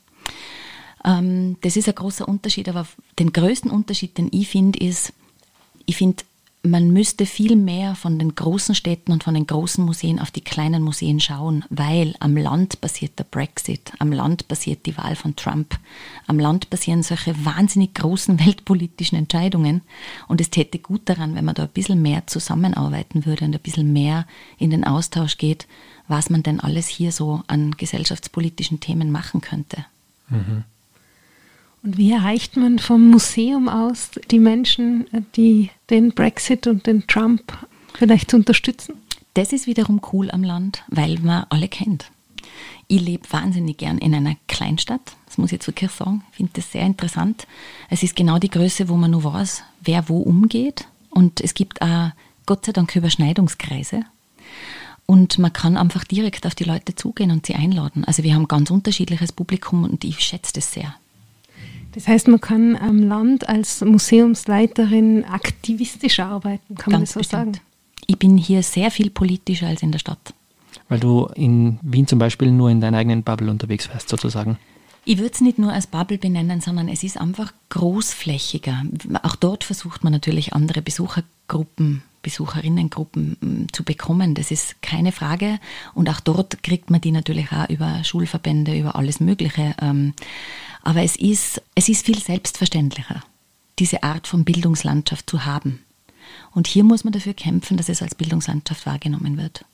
Ähm, 1.04 1.56
das 1.62 1.76
ist 1.76 1.88
ein 1.88 1.94
großer 1.96 2.28
Unterschied, 2.28 2.68
aber 2.68 2.86
den 3.18 3.32
größten 3.32 3.70
Unterschied, 3.70 4.18
den 4.18 4.28
ich 4.30 4.48
finde, 4.48 4.78
ist, 4.78 5.12
ich 5.86 5.96
finde, 5.96 6.22
man 6.64 6.92
müsste 6.92 7.26
viel 7.26 7.56
mehr 7.56 7.96
von 7.96 8.20
den 8.20 8.36
großen 8.36 8.76
Städten 8.76 9.10
und 9.10 9.24
von 9.24 9.34
den 9.34 9.48
großen 9.48 9.84
Museen 9.84 10.20
auf 10.20 10.30
die 10.30 10.42
kleinen 10.42 10.82
Museen 10.82 11.18
schauen, 11.18 11.64
weil 11.70 12.14
am 12.20 12.36
Land 12.36 12.80
passiert 12.80 13.18
der 13.18 13.24
Brexit, 13.24 13.92
am 13.98 14.12
Land 14.12 14.46
passiert 14.46 14.86
die 14.86 14.96
Wahl 14.96 15.16
von 15.16 15.34
Trump, 15.34 15.76
am 16.28 16.38
Land 16.38 16.70
passieren 16.70 17.02
solche 17.02 17.44
wahnsinnig 17.44 17.94
großen 17.94 18.38
weltpolitischen 18.46 19.18
Entscheidungen 19.18 19.82
und 20.28 20.40
es 20.40 20.50
täte 20.50 20.78
gut 20.78 21.02
daran, 21.06 21.34
wenn 21.34 21.44
man 21.44 21.56
da 21.56 21.64
ein 21.64 21.68
bisschen 21.68 22.00
mehr 22.00 22.28
zusammenarbeiten 22.28 23.26
würde 23.26 23.44
und 23.44 23.54
ein 23.54 23.60
bisschen 23.60 23.92
mehr 23.92 24.26
in 24.58 24.70
den 24.70 24.84
Austausch 24.84 25.38
geht, 25.38 25.66
was 26.06 26.30
man 26.30 26.44
denn 26.44 26.60
alles 26.60 26.86
hier 26.86 27.10
so 27.10 27.42
an 27.48 27.72
gesellschaftspolitischen 27.72 28.78
Themen 28.78 29.10
machen 29.10 29.40
könnte. 29.40 29.84
Mhm. 30.28 30.62
Und 31.82 31.96
wie 31.96 32.12
erreicht 32.12 32.56
man 32.56 32.78
vom 32.78 33.10
Museum 33.10 33.68
aus 33.68 34.10
die 34.30 34.38
Menschen, 34.38 35.06
die 35.34 35.70
den 35.90 36.12
Brexit 36.12 36.66
und 36.66 36.86
den 36.86 37.06
Trump 37.06 37.58
vielleicht 37.94 38.32
unterstützen? 38.34 38.94
Das 39.34 39.52
ist 39.52 39.66
wiederum 39.66 40.00
cool 40.12 40.30
am 40.30 40.44
Land, 40.44 40.84
weil 40.88 41.18
man 41.18 41.46
alle 41.48 41.68
kennt. 41.68 42.10
Ich 42.86 43.00
lebe 43.00 43.30
wahnsinnig 43.32 43.78
gern 43.78 43.98
in 43.98 44.14
einer 44.14 44.36
Kleinstadt, 44.46 45.00
das 45.26 45.38
muss 45.38 45.48
ich 45.48 45.52
jetzt 45.52 45.66
wirklich 45.66 45.90
sagen. 45.90 46.22
Ich 46.30 46.36
finde 46.36 46.52
das 46.54 46.70
sehr 46.70 46.82
interessant. 46.82 47.46
Es 47.88 48.02
ist 48.02 48.14
genau 48.14 48.38
die 48.38 48.50
Größe, 48.50 48.88
wo 48.88 48.96
man 48.96 49.10
nur 49.10 49.24
weiß, 49.24 49.62
wer 49.82 50.08
wo 50.08 50.18
umgeht. 50.18 50.86
Und 51.10 51.40
es 51.40 51.54
gibt 51.54 51.80
auch 51.82 52.10
Gott 52.46 52.66
sei 52.66 52.72
Dank 52.72 52.94
Überschneidungskreise. 52.94 54.04
Und 55.06 55.38
man 55.38 55.52
kann 55.52 55.76
einfach 55.76 56.04
direkt 56.04 56.46
auf 56.46 56.54
die 56.54 56.64
Leute 56.64 56.94
zugehen 56.94 57.30
und 57.30 57.46
sie 57.46 57.54
einladen. 57.54 58.04
Also 58.04 58.22
wir 58.22 58.34
haben 58.34 58.46
ganz 58.46 58.70
unterschiedliches 58.70 59.32
Publikum 59.32 59.84
und 59.84 60.04
ich 60.04 60.20
schätze 60.20 60.52
das 60.54 60.72
sehr. 60.72 60.94
Das 61.92 62.08
heißt, 62.08 62.28
man 62.28 62.40
kann 62.40 62.76
am 62.76 63.02
Land 63.02 63.48
als 63.48 63.82
Museumsleiterin 63.82 65.24
aktivistisch 65.24 66.20
arbeiten, 66.20 66.74
kann 66.74 66.92
Ganz 66.92 66.92
man 66.92 67.00
das 67.02 67.12
so 67.12 67.20
bestimmt. 67.20 67.56
sagen? 67.56 67.66
Ich 68.06 68.18
bin 68.18 68.36
hier 68.36 68.62
sehr 68.62 68.90
viel 68.90 69.10
politischer 69.10 69.68
als 69.68 69.82
in 69.82 69.92
der 69.92 69.98
Stadt. 69.98 70.34
Weil 70.88 71.00
du 71.00 71.26
in 71.34 71.78
Wien 71.82 72.06
zum 72.06 72.18
Beispiel 72.18 72.50
nur 72.50 72.70
in 72.70 72.80
deiner 72.80 72.98
eigenen 72.98 73.22
Bubble 73.22 73.50
unterwegs 73.50 73.88
wärst, 73.88 74.08
sozusagen. 74.08 74.58
Ich 75.04 75.18
würde 75.18 75.32
es 75.32 75.40
nicht 75.40 75.58
nur 75.58 75.72
als 75.72 75.86
Bubble 75.86 76.18
benennen, 76.18 76.60
sondern 76.60 76.88
es 76.88 77.02
ist 77.02 77.18
einfach 77.18 77.52
großflächiger. 77.70 78.82
Auch 79.22 79.36
dort 79.36 79.64
versucht 79.64 80.04
man 80.04 80.12
natürlich 80.12 80.52
andere 80.52 80.80
Besuchergruppen, 80.80 82.02
Besucherinnengruppen 82.22 83.36
mm, 83.40 83.66
zu 83.72 83.84
bekommen. 83.84 84.34
Das 84.34 84.50
ist 84.50 84.80
keine 84.82 85.12
Frage. 85.12 85.58
Und 85.94 86.08
auch 86.08 86.20
dort 86.20 86.62
kriegt 86.62 86.90
man 86.90 87.00
die 87.00 87.12
natürlich 87.12 87.52
auch 87.52 87.68
über 87.68 88.02
Schulverbände, 88.04 88.78
über 88.78 88.96
alles 88.96 89.20
Mögliche. 89.20 89.74
Ähm, 89.80 90.14
aber 90.82 91.02
es 91.02 91.16
ist, 91.16 91.62
es 91.74 91.88
ist 91.88 92.06
viel 92.06 92.18
selbstverständlicher, 92.18 93.22
diese 93.78 94.02
Art 94.02 94.26
von 94.26 94.44
Bildungslandschaft 94.44 95.28
zu 95.28 95.44
haben. 95.44 95.80
Und 96.52 96.66
hier 96.66 96.84
muss 96.84 97.04
man 97.04 97.12
dafür 97.12 97.34
kämpfen, 97.34 97.76
dass 97.76 97.88
es 97.88 98.02
als 98.02 98.14
Bildungslandschaft 98.14 98.86
wahrgenommen 98.86 99.36
wird. 99.36 99.64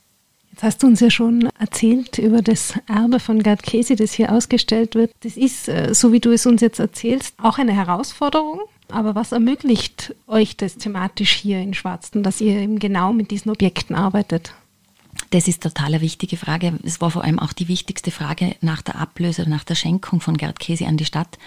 Jetzt 0.51 0.63
hast 0.63 0.83
du 0.83 0.87
uns 0.89 1.01
ja 1.01 1.11
schon 1.11 1.49
erzählt 1.59 2.19
über 2.19 2.43
das 2.43 2.75
Erbe 2.89 3.21
von 3.21 3.43
Gerd 3.43 3.63
Casey, 3.63 3.95
das 3.95 4.13
hier 4.13 4.33
ausgestellt 4.33 4.95
wird. 4.95 5.13
Das 5.21 5.37
ist, 5.37 5.69
äh, 5.69 5.95
so 5.95 6.13
wie 6.13 6.21
du 6.21 6.33
es 6.33 6.47
uns 6.47 6.61
jetzt 6.61 6.81
erzählst, 6.81 7.35
auch 7.41 7.59
eine 7.59 7.73
Herausforderung. 7.73 8.61
Aber 8.91 9.15
was 9.15 9.33
ermöglicht 9.33 10.15
euch 10.27 10.57
das 10.57 10.77
thematisch 10.77 11.33
hier 11.33 11.61
in 11.61 11.75
Schwarzten, 11.75 12.23
dass 12.23 12.41
ihr 12.41 12.57
eben 12.59 12.79
genau 12.79 13.13
mit 13.13 13.31
diesen 13.31 13.51
Objekten 13.51 13.95
arbeitet? 13.95 14.55
Das 15.31 15.49
ist 15.49 15.63
total 15.63 15.87
eine 15.87 16.01
wichtige 16.01 16.37
Frage. 16.37 16.79
Es 16.85 17.01
war 17.01 17.11
vor 17.11 17.25
allem 17.25 17.39
auch 17.39 17.53
die 17.53 17.69
wichtigste 17.69 18.11
Frage 18.11 18.57
nach 18.61 18.83
der 18.83 18.97
Ablöse 18.97 19.49
nach 19.49 19.65
der 19.65 19.75
Schenkung 19.75 20.21
von 20.21 20.37
Gerd 20.37 20.59
Käse 20.59 20.87
an 20.87 20.97
die 20.97 21.05
Stadt. 21.05 21.39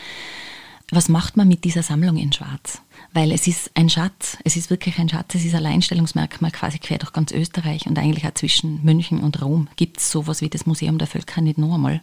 Was 0.92 1.10
macht 1.10 1.38
man 1.38 1.48
mit 1.48 1.64
dieser 1.64 1.84
Sammlung 1.84 2.18
in 2.18 2.34
Schwarz? 2.34 2.82
Weil 3.14 3.34
es 3.34 3.46
ist 3.46 3.72
ein 3.74 3.90
Schatz, 3.90 4.38
es 4.46 4.56
ist 4.56 4.70
wirklich 4.70 4.98
ein 4.98 5.10
Schatz, 5.10 5.36
es 5.36 5.44
ist 5.44 5.54
ein 5.54 5.66
Alleinstellungsmerkmal 5.66 6.52
quasi 6.52 6.80
quer 6.80 6.98
durch 6.98 7.12
ganz 7.12 7.34
Österreich 7.34 7.86
und 7.88 8.00
eigentlich 8.00 8.26
auch 8.26 8.34
zwischen 8.34 8.82
München 8.84 9.20
und 9.20 9.42
Rom 9.42 9.68
gibt 9.76 9.98
es 9.98 10.10
sowas 10.10 10.40
wie 10.40 10.50
das 10.50 10.66
Museum 10.66 10.98
der 10.98 11.08
Völker 11.08 11.42
nicht 11.42 11.58
nur 11.58 11.76
einmal. 11.76 12.02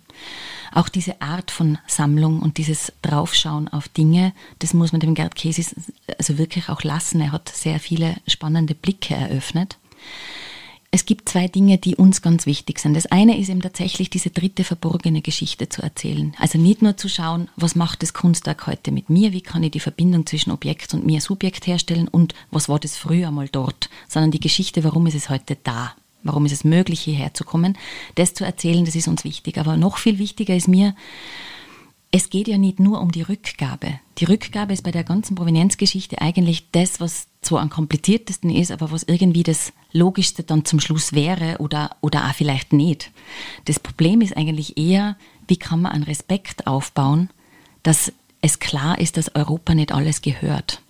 Auch 0.72 0.90
diese 0.90 1.22
Art 1.22 1.50
von 1.50 1.78
Sammlung 1.86 2.40
und 2.40 2.58
dieses 2.58 2.92
Draufschauen 3.00 3.68
auf 3.68 3.88
Dinge, 3.88 4.34
das 4.58 4.74
muss 4.74 4.92
man 4.92 5.00
dem 5.00 5.14
Gerd 5.14 5.34
Käse 5.34 5.64
also 6.18 6.36
wirklich 6.36 6.68
auch 6.68 6.82
lassen. 6.82 7.22
Er 7.22 7.32
hat 7.32 7.48
sehr 7.48 7.80
viele 7.80 8.16
spannende 8.26 8.74
Blicke 8.74 9.14
eröffnet 9.14 9.78
es 10.90 11.04
gibt 11.04 11.28
zwei 11.28 11.48
Dinge, 11.48 11.76
die 11.76 11.96
uns 11.96 12.22
ganz 12.22 12.46
wichtig 12.46 12.78
sind. 12.78 12.94
Das 12.94 13.06
eine 13.06 13.38
ist 13.38 13.50
eben 13.50 13.60
tatsächlich 13.60 14.08
diese 14.08 14.30
dritte 14.30 14.64
verborgene 14.64 15.20
Geschichte 15.20 15.68
zu 15.68 15.82
erzählen. 15.82 16.34
Also 16.38 16.58
nicht 16.58 16.80
nur 16.80 16.96
zu 16.96 17.10
schauen, 17.10 17.48
was 17.56 17.74
macht 17.74 18.02
das 18.02 18.14
Kunstwerk 18.14 18.66
heute 18.66 18.90
mit 18.90 19.10
mir, 19.10 19.32
wie 19.32 19.42
kann 19.42 19.62
ich 19.62 19.72
die 19.72 19.80
Verbindung 19.80 20.24
zwischen 20.24 20.50
Objekt 20.50 20.94
und 20.94 21.04
mir 21.04 21.20
Subjekt 21.20 21.66
herstellen 21.66 22.08
und 22.08 22.34
was 22.50 22.70
war 22.70 22.78
das 22.78 22.96
früher 22.96 23.30
mal 23.30 23.48
dort, 23.48 23.90
sondern 24.08 24.30
die 24.30 24.40
Geschichte, 24.40 24.82
warum 24.82 25.06
ist 25.06 25.14
es 25.14 25.28
heute 25.28 25.58
da, 25.62 25.94
warum 26.22 26.46
ist 26.46 26.52
es 26.52 26.64
möglich, 26.64 27.00
hierher 27.00 27.34
zu 27.34 27.44
kommen. 27.44 27.76
Das 28.14 28.32
zu 28.32 28.46
erzählen, 28.46 28.86
das 28.86 28.96
ist 28.96 29.08
uns 29.08 29.24
wichtig. 29.24 29.58
Aber 29.58 29.76
noch 29.76 29.98
viel 29.98 30.18
wichtiger 30.18 30.56
ist 30.56 30.68
mir, 30.68 30.94
es 32.10 32.30
geht 32.30 32.48
ja 32.48 32.56
nicht 32.56 32.80
nur 32.80 33.00
um 33.00 33.12
die 33.12 33.22
Rückgabe. 33.22 34.00
Die 34.18 34.24
Rückgabe 34.24 34.72
ist 34.72 34.82
bei 34.82 34.90
der 34.90 35.04
ganzen 35.04 35.34
Provenienzgeschichte 35.34 36.20
eigentlich 36.20 36.70
das, 36.72 37.00
was 37.00 37.26
zwar 37.42 37.60
am 37.60 37.70
kompliziertesten 37.70 38.50
ist, 38.50 38.72
aber 38.72 38.90
was 38.90 39.02
irgendwie 39.02 39.42
das 39.42 39.72
Logischste 39.92 40.42
dann 40.42 40.64
zum 40.64 40.80
Schluss 40.80 41.12
wäre 41.12 41.58
oder, 41.58 41.96
oder 42.00 42.26
auch 42.26 42.34
vielleicht 42.34 42.72
nicht. 42.72 43.10
Das 43.66 43.78
Problem 43.78 44.22
ist 44.22 44.36
eigentlich 44.36 44.78
eher, 44.78 45.16
wie 45.46 45.56
kann 45.56 45.82
man 45.82 45.92
einen 45.92 46.04
Respekt 46.04 46.66
aufbauen, 46.66 47.30
dass 47.82 48.12
es 48.40 48.58
klar 48.58 48.98
ist, 48.98 49.16
dass 49.16 49.34
Europa 49.34 49.74
nicht 49.74 49.92
alles 49.92 50.22
gehört. 50.22 50.80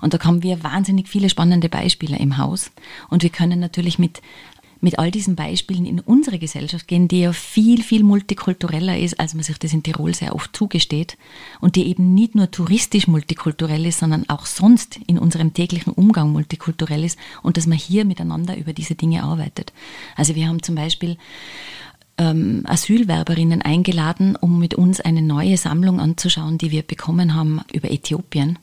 Und 0.00 0.14
da 0.14 0.18
haben 0.20 0.42
wir 0.42 0.62
wahnsinnig 0.62 1.08
viele 1.08 1.30
spannende 1.30 1.68
Beispiele 1.68 2.18
im 2.18 2.36
Haus. 2.36 2.70
Und 3.08 3.22
wir 3.22 3.30
können 3.30 3.58
natürlich 3.58 3.98
mit 3.98 4.20
mit 4.80 4.98
all 4.98 5.10
diesen 5.10 5.36
Beispielen 5.36 5.86
in 5.86 6.00
unsere 6.00 6.38
Gesellschaft 6.38 6.86
gehen, 6.86 7.08
die 7.08 7.20
ja 7.20 7.32
viel, 7.32 7.82
viel 7.82 8.04
multikultureller 8.04 8.98
ist, 8.98 9.18
als 9.18 9.34
man 9.34 9.42
sich 9.42 9.58
das 9.58 9.72
in 9.72 9.82
Tirol 9.82 10.14
sehr 10.14 10.34
oft 10.34 10.56
zugesteht 10.56 11.16
und 11.60 11.76
die 11.76 11.86
eben 11.86 12.14
nicht 12.14 12.34
nur 12.34 12.50
touristisch 12.50 13.08
multikulturell 13.08 13.86
ist, 13.86 13.98
sondern 13.98 14.28
auch 14.28 14.46
sonst 14.46 15.00
in 15.06 15.18
unserem 15.18 15.54
täglichen 15.54 15.92
Umgang 15.92 16.30
multikulturell 16.30 17.04
ist 17.04 17.18
und 17.42 17.56
dass 17.56 17.66
man 17.66 17.78
hier 17.78 18.04
miteinander 18.04 18.56
über 18.56 18.72
diese 18.72 18.94
Dinge 18.94 19.24
arbeitet. 19.24 19.72
Also 20.16 20.34
wir 20.34 20.48
haben 20.48 20.62
zum 20.62 20.74
Beispiel 20.74 21.16
ähm, 22.18 22.62
Asylwerberinnen 22.66 23.62
eingeladen, 23.62 24.36
um 24.36 24.58
mit 24.58 24.74
uns 24.74 25.00
eine 25.00 25.22
neue 25.22 25.56
Sammlung 25.56 26.00
anzuschauen, 26.00 26.58
die 26.58 26.70
wir 26.70 26.82
bekommen 26.82 27.34
haben 27.34 27.60
über 27.72 27.90
Äthiopien. 27.90 28.58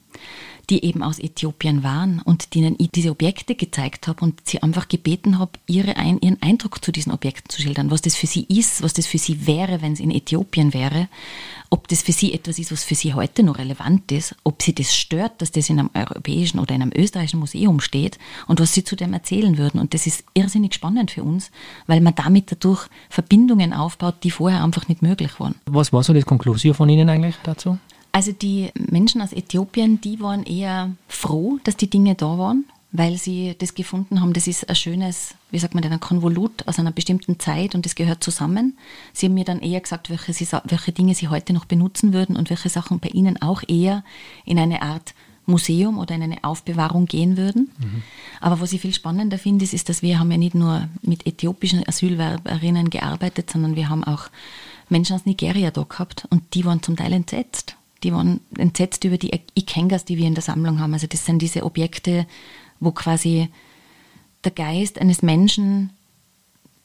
Die 0.69 0.83
eben 0.83 1.03
aus 1.03 1.19
Äthiopien 1.19 1.83
waren 1.83 2.21
und 2.21 2.55
denen 2.55 2.75
ich 2.77 2.91
diese 2.91 3.11
Objekte 3.11 3.55
gezeigt 3.55 4.07
habe 4.07 4.23
und 4.23 4.47
sie 4.47 4.61
einfach 4.63 4.87
gebeten 4.87 5.39
habe, 5.39 5.51
ihre 5.67 5.97
ein, 5.97 6.19
ihren 6.19 6.41
Eindruck 6.41 6.83
zu 6.83 6.91
diesen 6.91 7.11
Objekten 7.11 7.49
zu 7.49 7.61
schildern, 7.61 7.91
was 7.91 8.01
das 8.01 8.15
für 8.15 8.27
sie 8.27 8.43
ist, 8.43 8.81
was 8.81 8.93
das 8.93 9.07
für 9.07 9.17
sie 9.17 9.47
wäre, 9.47 9.81
wenn 9.81 9.93
es 9.93 9.99
in 9.99 10.11
Äthiopien 10.11 10.73
wäre, 10.73 11.07
ob 11.69 11.87
das 11.87 12.01
für 12.01 12.11
sie 12.11 12.33
etwas 12.33 12.59
ist, 12.59 12.71
was 12.71 12.83
für 12.83 12.95
sie 12.95 13.13
heute 13.13 13.43
noch 13.43 13.57
relevant 13.57 14.11
ist, 14.11 14.35
ob 14.43 14.61
sie 14.61 14.73
das 14.73 14.95
stört, 14.95 15.41
dass 15.41 15.51
das 15.51 15.69
in 15.69 15.79
einem 15.79 15.89
europäischen 15.93 16.59
oder 16.59 16.75
in 16.75 16.81
einem 16.81 16.91
österreichischen 16.95 17.39
Museum 17.39 17.79
steht 17.79 18.17
und 18.47 18.59
was 18.59 18.73
sie 18.73 18.83
zu 18.83 18.95
dem 18.95 19.13
erzählen 19.13 19.57
würden. 19.57 19.79
Und 19.79 19.93
das 19.93 20.07
ist 20.07 20.23
irrsinnig 20.33 20.73
spannend 20.73 21.11
für 21.11 21.23
uns, 21.23 21.51
weil 21.87 22.01
man 22.01 22.15
damit 22.15 22.51
dadurch 22.51 22.87
Verbindungen 23.09 23.73
aufbaut, 23.73 24.15
die 24.23 24.31
vorher 24.31 24.63
einfach 24.63 24.87
nicht 24.87 25.01
möglich 25.01 25.39
waren. 25.39 25.55
Was 25.65 25.91
war 25.93 26.03
so 26.03 26.13
das 26.13 26.25
Konklusion 26.25 26.73
von 26.73 26.89
Ihnen 26.89 27.09
eigentlich 27.09 27.35
dazu? 27.43 27.77
Also 28.15 28.31
die 28.31 28.71
Menschen 28.75 29.21
aus 29.21 29.33
Äthiopien, 29.33 29.99
die 29.99 30.21
waren 30.21 30.45
eher 30.45 30.91
froh, 31.09 31.59
dass 31.65 31.75
die 31.75 31.89
Dinge 31.89 32.15
da 32.15 32.37
waren, 32.37 32.63
weil 32.93 33.17
sie 33.17 33.55
das 33.59 33.75
gefunden 33.75 34.21
haben, 34.21 34.31
das 34.31 34.47
ist 34.47 34.69
ein 34.69 34.75
schönes, 34.77 35.35
wie 35.51 35.59
sagt 35.59 35.73
man 35.73 35.83
denn, 35.83 35.91
ein 35.91 35.99
Konvolut 35.99 36.65
aus 36.65 36.79
einer 36.79 36.93
bestimmten 36.93 37.41
Zeit 37.41 37.75
und 37.75 37.85
das 37.85 37.95
gehört 37.95 38.23
zusammen. 38.23 38.77
Sie 39.11 39.25
haben 39.25 39.33
mir 39.33 39.43
dann 39.43 39.59
eher 39.59 39.81
gesagt, 39.81 40.09
welche, 40.09 40.31
sie, 40.31 40.47
welche 40.63 40.93
Dinge 40.93 41.13
sie 41.13 41.27
heute 41.27 41.51
noch 41.51 41.65
benutzen 41.65 42.13
würden 42.13 42.37
und 42.37 42.49
welche 42.49 42.69
Sachen 42.69 42.99
bei 42.99 43.09
ihnen 43.09 43.41
auch 43.41 43.63
eher 43.67 44.01
in 44.45 44.59
eine 44.59 44.81
Art 44.81 45.13
Museum 45.45 45.99
oder 45.99 46.15
in 46.15 46.23
eine 46.23 46.41
Aufbewahrung 46.41 47.07
gehen 47.07 47.35
würden. 47.35 47.69
Mhm. 47.77 48.01
Aber 48.39 48.61
was 48.61 48.71
ich 48.71 48.79
viel 48.79 48.93
spannender 48.93 49.37
finde, 49.37 49.65
ist, 49.65 49.73
ist, 49.73 49.89
dass 49.89 50.01
wir 50.01 50.19
haben 50.19 50.31
ja 50.31 50.37
nicht 50.37 50.55
nur 50.55 50.87
mit 51.01 51.27
äthiopischen 51.27 51.85
Asylwerberinnen 51.85 52.89
gearbeitet, 52.89 53.51
sondern 53.51 53.75
wir 53.75 53.89
haben 53.89 54.05
auch 54.05 54.29
Menschen 54.87 55.17
aus 55.17 55.25
Nigeria 55.25 55.69
da 55.69 55.83
gehabt 55.83 56.25
und 56.29 56.53
die 56.53 56.63
waren 56.63 56.81
zum 56.81 56.95
Teil 56.95 57.11
entsetzt 57.11 57.75
die 58.05 58.13
waren 58.13 58.39
entsetzt 58.55 59.03
über 59.03 59.17
die 59.17 59.31
Ikengas, 59.55 60.05
die 60.05 60.17
wir 60.17 60.27
in 60.27 60.35
der 60.35 60.43
Sammlung 60.43 60.79
haben. 60.79 60.93
Also 60.93 61.07
das 61.07 61.25
sind 61.25 61.41
diese 61.41 61.63
Objekte, 61.63 62.27
wo 62.79 62.91
quasi 62.91 63.49
der 64.43 64.51
Geist 64.51 65.01
eines 65.01 65.23
Menschen, 65.23 65.89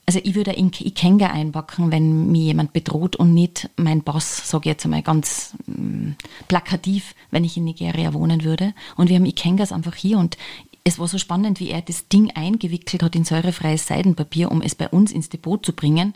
also 0.06 0.18
ich 0.24 0.34
würde 0.34 0.52
ein 0.52 0.72
Ikenga 0.72 1.26
einpacken, 1.26 1.92
wenn 1.92 2.32
mir 2.32 2.42
jemand 2.42 2.72
bedroht 2.72 3.16
und 3.16 3.34
nicht 3.34 3.68
mein 3.76 4.02
Boss, 4.02 4.48
sage 4.48 4.62
ich 4.62 4.72
jetzt 4.72 4.84
einmal 4.86 5.02
ganz 5.02 5.54
mm, 5.66 6.12
plakativ, 6.48 7.14
wenn 7.30 7.44
ich 7.44 7.58
in 7.58 7.64
Nigeria 7.64 8.14
wohnen 8.14 8.42
würde. 8.42 8.72
Und 8.96 9.10
wir 9.10 9.16
haben 9.16 9.26
Ikengas 9.26 9.72
einfach 9.72 9.94
hier 9.94 10.16
und 10.16 10.38
es 10.84 10.98
war 10.98 11.06
so 11.06 11.18
spannend, 11.18 11.60
wie 11.60 11.68
er 11.68 11.82
das 11.82 12.08
Ding 12.08 12.30
eingewickelt 12.30 13.02
hat 13.02 13.14
in 13.14 13.24
säurefreies 13.26 13.86
Seidenpapier, 13.86 14.50
um 14.50 14.62
es 14.62 14.74
bei 14.74 14.88
uns 14.88 15.12
ins 15.12 15.28
Depot 15.28 15.62
zu 15.62 15.74
bringen. 15.74 16.14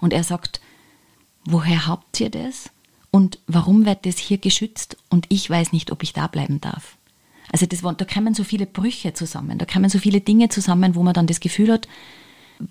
Und 0.00 0.12
er 0.12 0.22
sagt, 0.22 0.60
woher 1.44 1.88
habt 1.88 2.20
ihr 2.20 2.30
das? 2.30 2.70
Und 3.14 3.38
warum 3.46 3.86
wird 3.86 4.06
das 4.06 4.18
hier 4.18 4.38
geschützt 4.38 4.96
und 5.08 5.26
ich 5.28 5.48
weiß 5.48 5.70
nicht, 5.70 5.92
ob 5.92 6.02
ich 6.02 6.14
da 6.14 6.26
bleiben 6.26 6.60
darf. 6.60 6.96
Also 7.52 7.64
das, 7.64 7.82
da 7.82 8.04
kommen 8.04 8.34
so 8.34 8.42
viele 8.42 8.66
Brüche 8.66 9.14
zusammen, 9.14 9.56
da 9.56 9.66
kommen 9.66 9.88
so 9.88 10.00
viele 10.00 10.20
Dinge 10.20 10.48
zusammen, 10.48 10.96
wo 10.96 11.04
man 11.04 11.14
dann 11.14 11.28
das 11.28 11.38
Gefühl 11.38 11.70
hat, 11.70 11.86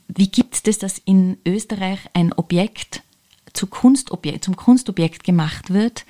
wie 0.10 0.28
gibt 0.28 0.56
es 0.56 0.64
das, 0.64 0.80
dass 0.80 0.98
in 0.98 1.38
Österreich 1.48 2.00
ein 2.14 2.34
Objekt 2.34 3.04
zu 3.54 3.68
Kunstobjekt, 3.68 4.44
zum 4.44 4.58
Kunstobjekt 4.58 5.24
gemacht 5.24 5.70
wird 5.70 6.04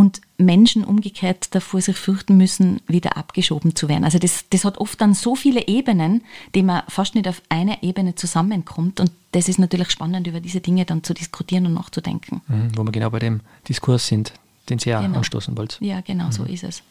und 0.00 0.22
Menschen 0.38 0.82
umgekehrt 0.82 1.54
davor 1.54 1.82
sich 1.82 1.98
fürchten 1.98 2.38
müssen, 2.38 2.80
wieder 2.86 3.18
abgeschoben 3.18 3.76
zu 3.76 3.86
werden. 3.86 4.04
Also 4.04 4.18
das, 4.18 4.46
das 4.48 4.64
hat 4.64 4.78
oft 4.78 4.98
dann 4.98 5.12
so 5.12 5.34
viele 5.34 5.68
Ebenen, 5.68 6.24
die 6.54 6.62
man 6.62 6.84
fast 6.88 7.14
nicht 7.14 7.28
auf 7.28 7.42
einer 7.50 7.82
Ebene 7.82 8.14
zusammenkommt. 8.14 8.98
Und 8.98 9.12
das 9.32 9.46
ist 9.46 9.58
natürlich 9.58 9.90
spannend, 9.90 10.26
über 10.26 10.40
diese 10.40 10.62
Dinge 10.62 10.86
dann 10.86 11.04
zu 11.04 11.12
diskutieren 11.12 11.66
und 11.66 11.74
nachzudenken. 11.74 12.40
Mhm, 12.48 12.78
wo 12.78 12.82
wir 12.82 12.92
genau 12.92 13.10
bei 13.10 13.18
dem 13.18 13.40
Diskurs 13.68 14.06
sind, 14.06 14.32
den 14.70 14.78
Sie 14.78 14.88
ja 14.88 15.02
genau. 15.02 15.18
anstoßen 15.18 15.54
wollt. 15.58 15.76
Ja, 15.82 16.00
genau, 16.00 16.28
mhm. 16.28 16.32
so 16.32 16.44
ist 16.44 16.64
es. 16.64 16.82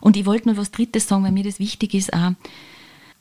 Und 0.00 0.16
ich 0.16 0.24
wollte 0.24 0.48
noch 0.48 0.56
was 0.56 0.70
Drittes 0.70 1.06
sagen, 1.06 1.24
weil 1.24 1.32
mir 1.32 1.44
das 1.44 1.58
wichtig 1.58 1.92
ist, 1.92 2.14
auch, 2.14 2.32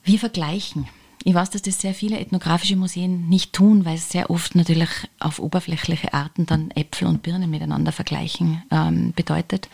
wir 0.05 0.19
vergleichen. 0.19 0.87
Ich 1.23 1.33
weiß, 1.33 1.49
dass 1.49 1.61
das 1.61 1.81
sehr 1.81 1.93
viele 1.93 2.19
ethnografische 2.19 2.75
Museen 2.75 3.27
nicht 3.27 3.53
tun, 3.53 3.85
weil 3.85 3.95
es 3.95 4.09
sehr 4.09 4.29
oft 4.29 4.55
natürlich 4.55 4.89
auf 5.19 5.39
oberflächliche 5.39 6.13
Arten 6.13 6.45
dann 6.45 6.71
Äpfel 6.71 7.07
und 7.07 7.23
Birnen 7.23 7.49
miteinander 7.49 7.91
vergleichen 7.91 8.63
ähm, 8.71 9.13
bedeutet. 9.15 9.67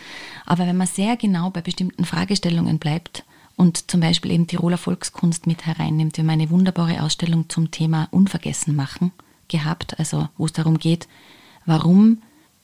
Aber 0.45 0.65
wenn 0.65 0.77
man 0.77 0.87
sehr 0.87 1.17
genau 1.17 1.49
bei 1.49 1.61
bestimmten 1.61 2.05
Fragestellungen 2.05 2.79
bleibt 2.79 3.23
und 3.55 3.91
zum 3.91 3.99
Beispiel 3.99 4.31
eben 4.31 4.47
Tiroler 4.47 4.77
Volkskunst 4.77 5.45
mit 5.45 5.65
hereinnimmt, 5.65 6.17
wir 6.17 6.23
haben 6.23 6.29
eine 6.29 6.49
wunderbare 6.49 7.03
Ausstellung 7.03 7.49
zum 7.49 7.71
Thema 7.71 8.07
Unvergessen 8.11 8.75
machen 8.75 9.11
gehabt, 9.47 9.99
also 9.99 10.29
wo 10.37 10.45
es 10.45 10.53
darum 10.53 10.79
geht, 10.79 11.07
warum 11.65 12.21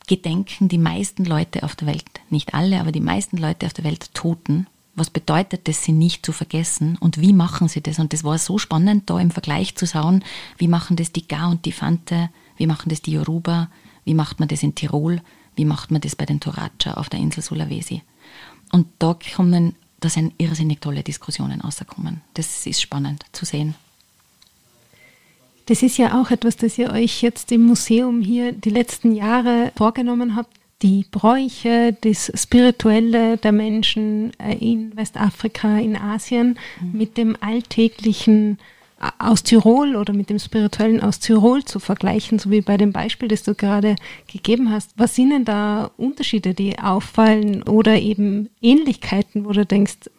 gedenken 0.08 0.69
die 0.69 0.80
meisten 0.80 1.25
Leute 1.25 1.62
auf 1.62 1.75
der 1.75 1.88
Welt, 1.89 2.10
nicht 2.32 2.56
alle, 2.56 2.80
aber 2.80 2.91
die 2.91 3.01
meisten 3.01 3.38
Leute 3.38 3.67
auf 3.67 3.73
der 3.73 3.84
Welt 3.84 4.13
Toten 4.15 4.65
was 4.99 5.09
bedeutet 5.09 5.67
das, 5.67 5.83
sie 5.83 5.91
nicht 5.91 6.25
zu 6.25 6.31
vergessen 6.31 6.97
und 6.99 7.19
wie 7.19 7.33
machen 7.33 7.67
sie 7.67 7.81
das? 7.81 7.99
Und 7.99 8.13
das 8.13 8.23
war 8.23 8.38
so 8.38 8.57
spannend, 8.57 9.09
da 9.09 9.19
im 9.19 9.31
Vergleich 9.31 9.75
zu 9.75 9.88
schauen, 9.88 10.23
wie 10.57 10.67
machen 10.67 10.95
das 10.95 11.12
die 11.12 11.27
Ga 11.27 11.47
und 11.47 11.65
die 11.65 11.71
Fante, 11.71 12.29
wie 12.57 12.67
machen 12.67 12.89
das 12.89 13.01
die 13.01 13.13
Yoruba, 13.13 13.69
wie 14.05 14.13
macht 14.13 14.39
man 14.39 14.47
das 14.49 14.63
in 14.63 14.75
Tirol, 14.75 15.21
wie 15.55 15.65
macht 15.65 15.91
man 15.91 16.01
das 16.01 16.15
bei 16.15 16.25
den 16.25 16.39
Toraja 16.39 16.93
auf 16.95 17.09
der 17.09 17.19
Insel 17.19 17.41
Sulawesi. 17.41 18.01
Und 18.71 18.88
da 18.99 19.17
kommen, 19.35 19.75
da 19.99 20.09
sind 20.09 20.33
irrsinnig 20.38 20.81
tolle 20.81 21.03
Diskussionen 21.03 21.62
rausgekommen. 21.62 22.21
Das 22.33 22.65
ist 22.67 22.81
spannend 22.81 23.23
zu 23.31 23.45
sehen. 23.45 23.75
Das 25.65 25.83
ist 25.83 25.97
ja 25.97 26.19
auch 26.19 26.31
etwas, 26.31 26.57
das 26.57 26.77
ihr 26.77 26.91
euch 26.91 27.21
jetzt 27.21 27.51
im 27.51 27.62
Museum 27.62 28.21
hier 28.21 28.51
die 28.53 28.71
letzten 28.71 29.13
Jahre 29.13 29.71
vorgenommen 29.75 30.35
habt, 30.35 30.59
die 30.82 31.06
Bräuche, 31.10 31.96
das 32.02 32.32
Spirituelle 32.36 33.38
der 33.38 33.52
Menschen 33.52 34.32
äh, 34.39 34.56
in 34.56 34.96
Westafrika, 34.96 35.78
in 35.78 35.98
Asien 35.98 36.58
mhm. 36.82 36.98
mit 36.98 37.18
dem 37.18 37.36
Alltäglichen 37.42 38.58
äh, 39.02 39.10
aus 39.20 39.44
Tirol 39.44 39.96
oder 39.96 40.13
mit 40.13 40.30
dem 40.30 40.39
Spirituellen 40.39 41.02
aus 41.02 41.20
Tirol 41.20 41.65
zu 41.65 41.80
vergleichen, 41.80 42.39
so 42.39 42.50
wie 42.50 42.62
bei 42.62 42.78
dem 42.78 42.94
Beispiel, 42.94 43.28
das 43.28 43.44
du 43.44 43.56
gerade 43.56 43.98
gegeben 44.32 44.72
hast. 44.72 44.92
Was 44.96 45.15
sind 45.15 45.32
denn 45.32 45.46
da 45.46 45.92
Unterschiede, 45.98 46.54
die 46.54 46.80
auffallen 46.80 47.63
oder 47.63 48.00
eben 48.00 48.50
Ähnlichkeiten, 48.62 49.46
wo 49.46 49.52
du 49.52 49.65
denkst, 49.65 50.10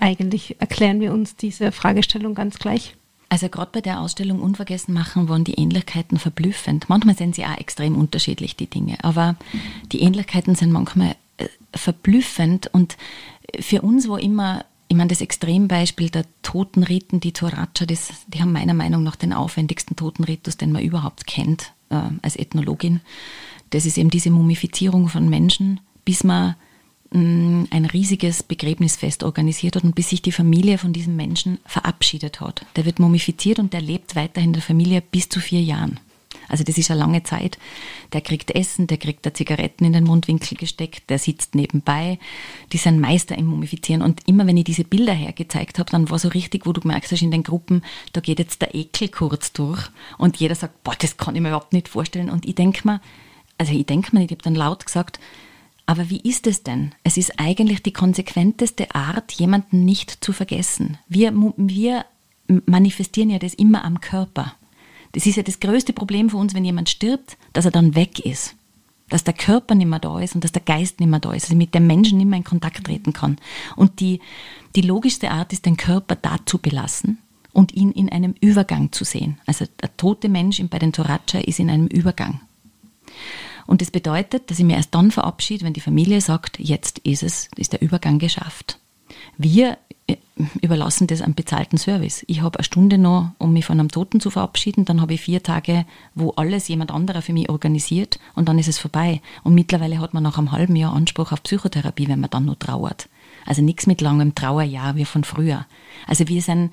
eigentlich 0.00 0.56
erklären 0.60 1.00
wir 1.00 1.12
uns 1.12 1.36
diese 1.36 1.70
Fragestellung 1.70 2.34
ganz 2.34 2.58
gleich? 2.58 2.96
Also 3.28 3.48
gerade 3.48 3.70
bei 3.72 3.80
der 3.80 4.00
Ausstellung 4.00 4.40
Unvergessen 4.40 4.94
machen 4.94 5.28
waren 5.28 5.44
die 5.44 5.54
Ähnlichkeiten 5.54 6.18
verblüffend. 6.18 6.88
Manchmal 6.88 7.16
sind 7.16 7.34
sie 7.34 7.44
auch 7.44 7.58
extrem 7.58 7.96
unterschiedlich, 7.96 8.56
die 8.56 8.68
Dinge, 8.68 9.02
aber 9.02 9.36
die 9.92 10.02
Ähnlichkeiten 10.02 10.54
sind 10.54 10.70
manchmal 10.70 11.16
äh, 11.38 11.48
verblüffend 11.74 12.68
und 12.72 12.96
für 13.60 13.82
uns 13.82 14.08
war 14.08 14.20
immer, 14.20 14.64
ich 14.88 14.96
meine, 14.96 15.08
das 15.08 15.20
Extrembeispiel 15.20 16.10
der 16.10 16.24
Totenriten, 16.42 17.20
die 17.20 17.32
Toraja, 17.32 17.68
das, 17.86 18.08
die 18.28 18.40
haben 18.40 18.52
meiner 18.52 18.74
Meinung 18.74 19.02
nach 19.02 19.16
den 19.16 19.32
aufwendigsten 19.32 19.96
Totenritus, 19.96 20.56
den 20.56 20.72
man 20.72 20.82
überhaupt 20.82 21.26
kennt 21.26 21.72
äh, 21.90 22.00
als 22.22 22.36
Ethnologin. 22.36 23.00
Das 23.70 23.86
ist 23.86 23.98
eben 23.98 24.10
diese 24.10 24.30
Mumifizierung 24.30 25.08
von 25.08 25.28
Menschen, 25.28 25.80
bis 26.04 26.22
man 26.22 26.54
ein 27.10 27.88
riesiges 27.92 28.42
Begräbnisfest 28.42 29.22
organisiert 29.22 29.76
hat 29.76 29.84
und 29.84 29.94
bis 29.94 30.10
sich 30.10 30.22
die 30.22 30.32
Familie 30.32 30.78
von 30.78 30.92
diesem 30.92 31.14
Menschen 31.14 31.58
verabschiedet 31.64 32.40
hat. 32.40 32.66
Der 32.74 32.86
wird 32.86 32.98
mumifiziert 32.98 33.60
und 33.60 33.72
der 33.72 33.80
lebt 33.80 34.16
weiterhin 34.16 34.50
in 34.50 34.54
der 34.54 34.62
Familie 34.62 35.00
bis 35.00 35.28
zu 35.28 35.38
vier 35.38 35.62
Jahren. 35.62 36.00
Also 36.48 36.64
das 36.64 36.78
ist 36.78 36.90
eine 36.90 37.00
lange 37.00 37.22
Zeit. 37.22 37.58
Der 38.12 38.20
kriegt 38.20 38.50
Essen, 38.50 38.86
der 38.86 38.98
kriegt 38.98 39.24
da 39.24 39.32
Zigaretten 39.32 39.84
in 39.84 39.92
den 39.92 40.04
Mundwinkel 40.04 40.56
gesteckt, 40.56 41.08
der 41.08 41.18
sitzt 41.18 41.54
nebenbei. 41.54 42.18
Die 42.72 42.76
sind 42.76 43.00
Meister 43.00 43.36
im 43.36 43.46
Mumifizieren. 43.46 44.02
Und 44.02 44.26
immer 44.26 44.46
wenn 44.46 44.56
ich 44.56 44.64
diese 44.64 44.84
Bilder 44.84 45.12
hergezeigt 45.12 45.78
habe, 45.78 45.90
dann 45.90 46.10
war 46.10 46.18
so 46.18 46.28
richtig, 46.28 46.66
wo 46.66 46.72
du 46.72 46.80
gemerkt 46.80 47.10
hast 47.10 47.22
in 47.22 47.30
den 47.30 47.42
Gruppen, 47.42 47.82
da 48.12 48.20
geht 48.20 48.38
jetzt 48.38 48.60
der 48.62 48.74
Ekel 48.74 49.08
kurz 49.08 49.52
durch. 49.52 49.88
Und 50.18 50.36
jeder 50.36 50.54
sagt, 50.54 50.82
boah, 50.84 50.94
das 50.98 51.16
kann 51.16 51.34
ich 51.34 51.42
mir 51.42 51.48
überhaupt 51.48 51.72
nicht 51.72 51.88
vorstellen. 51.88 52.30
Und 52.30 52.46
ich 52.46 52.54
denke 52.54 52.86
mir, 52.86 53.00
also 53.56 53.72
ich 53.72 53.86
denke 53.86 54.14
mir, 54.14 54.24
ich 54.24 54.30
habe 54.30 54.42
dann 54.42 54.54
laut 54.54 54.84
gesagt, 54.84 55.20
aber 55.86 56.08
wie 56.08 56.20
ist 56.20 56.46
es 56.46 56.62
denn? 56.62 56.94
Es 57.02 57.16
ist 57.16 57.38
eigentlich 57.38 57.82
die 57.82 57.92
konsequenteste 57.92 58.94
Art, 58.94 59.32
jemanden 59.32 59.84
nicht 59.84 60.24
zu 60.24 60.32
vergessen. 60.32 60.98
Wir, 61.08 61.32
wir 61.56 62.06
manifestieren 62.66 63.30
ja 63.30 63.38
das 63.38 63.54
immer 63.54 63.84
am 63.84 64.00
Körper. 64.00 64.54
Das 65.12 65.26
ist 65.26 65.36
ja 65.36 65.42
das 65.42 65.60
größte 65.60 65.92
Problem 65.92 66.30
für 66.30 66.38
uns, 66.38 66.54
wenn 66.54 66.64
jemand 66.64 66.88
stirbt, 66.88 67.36
dass 67.52 67.66
er 67.66 67.70
dann 67.70 67.94
weg 67.94 68.18
ist. 68.18 68.54
Dass 69.10 69.24
der 69.24 69.34
Körper 69.34 69.74
nicht 69.74 69.86
mehr 69.86 69.98
da 69.98 70.18
ist 70.18 70.34
und 70.34 70.42
dass 70.42 70.52
der 70.52 70.62
Geist 70.62 70.98
nicht 70.98 71.08
mehr 71.08 71.20
da 71.20 71.32
ist, 71.32 71.44
dass 71.44 71.50
er 71.50 71.56
mit 71.56 71.74
dem 71.74 71.86
Menschen 71.86 72.18
nicht 72.18 72.26
mehr 72.26 72.38
in 72.38 72.44
Kontakt 72.44 72.84
treten 72.84 73.12
kann. 73.12 73.36
Und 73.76 74.00
die, 74.00 74.20
die 74.74 74.80
logischste 74.80 75.30
Art 75.30 75.52
ist, 75.52 75.66
den 75.66 75.76
Körper 75.76 76.16
da 76.16 76.38
zu 76.46 76.58
belassen 76.58 77.18
und 77.52 77.74
ihn 77.74 77.92
in 77.92 78.08
einem 78.08 78.34
Übergang 78.40 78.90
zu 78.90 79.04
sehen. 79.04 79.38
Also 79.46 79.66
der 79.80 79.96
tote 79.96 80.28
Mensch 80.28 80.62
bei 80.70 80.78
den 80.78 80.92
Toraja 80.92 81.40
ist 81.44 81.60
in 81.60 81.70
einem 81.70 81.86
Übergang. 81.86 82.40
Und 83.66 83.80
das 83.80 83.90
bedeutet, 83.90 84.50
dass 84.50 84.58
ich 84.58 84.64
mir 84.64 84.76
erst 84.76 84.94
dann 84.94 85.10
verabschiede, 85.10 85.64
wenn 85.64 85.72
die 85.72 85.80
Familie 85.80 86.20
sagt, 86.20 86.58
jetzt 86.58 86.98
ist 87.00 87.22
es, 87.22 87.48
ist 87.56 87.72
der 87.72 87.82
Übergang 87.82 88.18
geschafft. 88.18 88.78
Wir 89.38 89.78
äh, 90.06 90.16
überlassen 90.60 91.06
das 91.06 91.22
einem 91.22 91.34
bezahlten 91.34 91.78
Service. 91.78 92.24
Ich 92.26 92.42
habe 92.42 92.58
eine 92.58 92.64
Stunde 92.64 92.98
noch, 92.98 93.30
um 93.38 93.52
mich 93.52 93.64
von 93.64 93.78
einem 93.78 93.90
Toten 93.90 94.20
zu 94.20 94.30
verabschieden, 94.30 94.84
dann 94.84 95.00
habe 95.00 95.14
ich 95.14 95.20
vier 95.20 95.42
Tage, 95.42 95.86
wo 96.14 96.30
alles 96.30 96.68
jemand 96.68 96.90
anderer 96.90 97.22
für 97.22 97.32
mich 97.32 97.48
organisiert 97.48 98.18
und 98.34 98.48
dann 98.48 98.58
ist 98.58 98.68
es 98.68 98.78
vorbei. 98.78 99.20
Und 99.42 99.54
mittlerweile 99.54 100.00
hat 100.00 100.12
man 100.12 100.22
nach 100.22 100.38
einem 100.38 100.52
halben 100.52 100.76
Jahr 100.76 100.92
Anspruch 100.92 101.32
auf 101.32 101.42
Psychotherapie, 101.42 102.08
wenn 102.08 102.20
man 102.20 102.30
dann 102.30 102.44
noch 102.44 102.56
trauert. 102.56 103.08
Also 103.46 103.62
nichts 103.62 103.86
mit 103.86 104.00
langem 104.00 104.34
Trauerjahr 104.34 104.96
wie 104.96 105.04
von 105.04 105.24
früher. 105.24 105.66
Also 106.06 106.28
wir 106.28 106.42
sind 106.42 106.72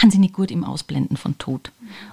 wahnsinnig 0.00 0.32
gut 0.32 0.50
im 0.50 0.64
Ausblenden 0.64 1.16
von 1.16 1.38
Tod. 1.38 1.70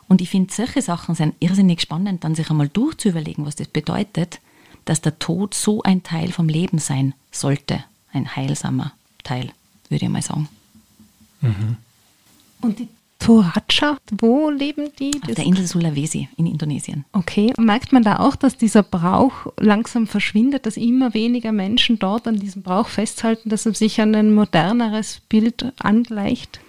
Und 0.07 0.21
ich 0.21 0.29
finde, 0.29 0.53
solche 0.53 0.81
Sachen 0.81 1.15
sind 1.15 1.35
irrsinnig 1.39 1.81
spannend, 1.81 2.23
dann 2.23 2.35
sich 2.35 2.49
einmal 2.49 2.69
durchzuüberlegen, 2.69 3.45
was 3.45 3.55
das 3.55 3.67
bedeutet, 3.67 4.39
dass 4.85 5.01
der 5.01 5.17
Tod 5.19 5.53
so 5.53 5.81
ein 5.83 6.03
Teil 6.03 6.31
vom 6.31 6.49
Leben 6.49 6.77
sein 6.77 7.13
sollte. 7.31 7.83
Ein 8.11 8.35
heilsamer 8.35 8.93
Teil, 9.23 9.51
würde 9.89 10.05
ich 10.05 10.11
mal 10.11 10.21
sagen. 10.21 10.47
Mhm. 11.41 11.77
Und 12.61 12.79
die 12.79 12.87
Toraja, 13.23 13.97
wo 14.19 14.49
leben 14.49 14.89
die? 14.99 15.11
Auf 15.25 15.35
der 15.35 15.45
Insel 15.45 15.65
Sulawesi 15.65 16.27
in 16.35 16.45
Indonesien. 16.45 17.05
Okay, 17.13 17.53
merkt 17.57 17.93
man 17.93 18.03
da 18.03 18.19
auch, 18.19 18.35
dass 18.35 18.57
dieser 18.57 18.83
Brauch 18.83 19.47
langsam 19.57 20.07
verschwindet, 20.07 20.65
dass 20.65 20.75
immer 20.75 21.13
weniger 21.13 21.53
Menschen 21.53 21.99
dort 21.99 22.27
an 22.27 22.37
diesem 22.37 22.63
Brauch 22.63 22.89
festhalten, 22.89 23.49
dass 23.49 23.65
er 23.65 23.73
sich 23.73 24.01
an 24.01 24.13
ein 24.13 24.33
moderneres 24.33 25.21
Bild 25.29 25.71
angleicht? 25.79 26.59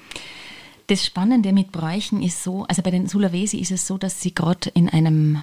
Das 0.86 1.04
Spannende 1.04 1.52
mit 1.52 1.72
Bräuchen 1.72 2.22
ist 2.22 2.42
so, 2.42 2.64
also 2.64 2.82
bei 2.82 2.90
den 2.90 3.06
Sulawesi 3.06 3.58
ist 3.58 3.70
es 3.70 3.86
so, 3.86 3.96
dass 3.96 4.20
sie 4.20 4.34
gerade 4.34 4.70
in 4.70 4.88
einem 4.88 5.42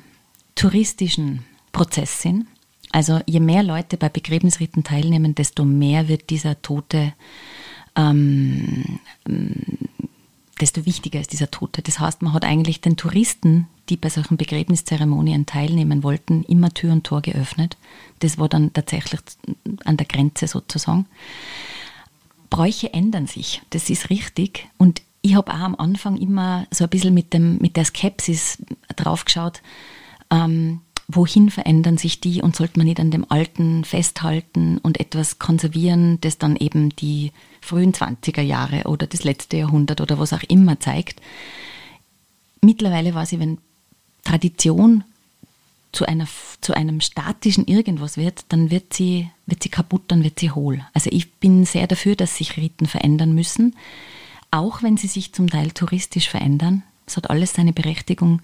touristischen 0.55 1.43
Prozess 1.71 2.21
sind. 2.21 2.45
Also 2.91 3.21
je 3.25 3.39
mehr 3.39 3.63
Leute 3.63 3.97
bei 3.97 4.09
Begräbnisriten 4.09 4.83
teilnehmen, 4.83 5.33
desto 5.33 5.65
mehr 5.65 6.07
wird 6.07 6.29
dieser 6.29 6.61
Tote 6.61 7.13
ähm, 7.95 8.99
desto 10.61 10.85
wichtiger 10.85 11.19
ist 11.19 11.33
dieser 11.33 11.49
Tote. 11.49 11.81
Das 11.81 11.99
heißt, 11.99 12.21
man 12.21 12.33
hat 12.33 12.45
eigentlich 12.45 12.81
den 12.81 12.95
Touristen, 12.95 13.67
die 13.89 13.97
bei 13.97 14.09
solchen 14.09 14.37
Begräbniszeremonien 14.37 15.45
teilnehmen 15.45 16.03
wollten, 16.03 16.43
immer 16.43 16.71
Tür 16.73 16.93
und 16.93 17.03
Tor 17.03 17.21
geöffnet. 17.21 17.77
Das 18.19 18.37
war 18.37 18.47
dann 18.47 18.71
tatsächlich 18.71 19.19
an 19.83 19.97
der 19.97 20.05
Grenze 20.05 20.47
sozusagen. 20.47 21.07
Bräuche 22.49 22.93
ändern 22.93 23.27
sich, 23.27 23.61
das 23.71 23.89
ist 23.89 24.09
richtig. 24.09 24.67
Und 24.77 25.01
ich 25.21 25.35
habe 25.35 25.51
auch 25.51 25.59
am 25.59 25.75
Anfang 25.75 26.17
immer 26.17 26.65
so 26.71 26.83
ein 26.85 26.89
bisschen 26.89 27.13
mit, 27.13 27.33
dem, 27.33 27.57
mit 27.59 27.77
der 27.77 27.85
Skepsis 27.85 28.57
draufgeschaut, 28.95 29.61
ähm, 30.31 30.81
wohin 31.07 31.49
verändern 31.49 31.97
sich 31.97 32.21
die 32.21 32.41
und 32.41 32.55
sollte 32.55 32.79
man 32.79 32.87
nicht 32.87 32.99
an 32.99 33.11
dem 33.11 33.29
Alten 33.29 33.83
festhalten 33.83 34.77
und 34.77 34.99
etwas 34.99 35.39
konservieren, 35.39 36.19
das 36.21 36.37
dann 36.37 36.55
eben 36.55 36.89
die 36.95 37.31
frühen 37.59 37.93
20er 37.93 38.41
Jahre 38.41 38.83
oder 38.85 39.07
das 39.07 39.23
letzte 39.23 39.57
Jahrhundert 39.57 40.01
oder 40.01 40.19
was 40.19 40.33
auch 40.33 40.43
immer 40.43 40.79
zeigt. 40.79 41.21
Mittlerweile 42.61 43.13
weiß 43.13 43.33
ich, 43.33 43.39
wenn 43.39 43.57
Tradition 44.23 45.03
zu, 45.91 46.05
einer, 46.05 46.27
zu 46.61 46.73
einem 46.73 47.01
statischen 47.01 47.65
Irgendwas 47.67 48.17
wird, 48.17 48.45
dann 48.49 48.71
wird 48.71 48.93
sie, 48.93 49.29
wird 49.45 49.61
sie 49.61 49.69
kaputt, 49.69 50.03
dann 50.07 50.23
wird 50.23 50.39
sie 50.39 50.51
hohl. 50.51 50.85
Also 50.93 51.09
ich 51.11 51.33
bin 51.33 51.65
sehr 51.65 51.87
dafür, 51.87 52.15
dass 52.15 52.37
sich 52.37 52.57
Riten 52.57 52.85
verändern 52.85 53.33
müssen, 53.33 53.75
auch 54.51 54.83
wenn 54.83 54.97
sie 54.97 55.07
sich 55.07 55.33
zum 55.33 55.49
Teil 55.49 55.71
touristisch 55.71 56.29
verändern. 56.29 56.83
Es 57.07 57.17
hat 57.17 57.29
alles 57.29 57.53
seine 57.53 57.73
Berechtigung. 57.73 58.41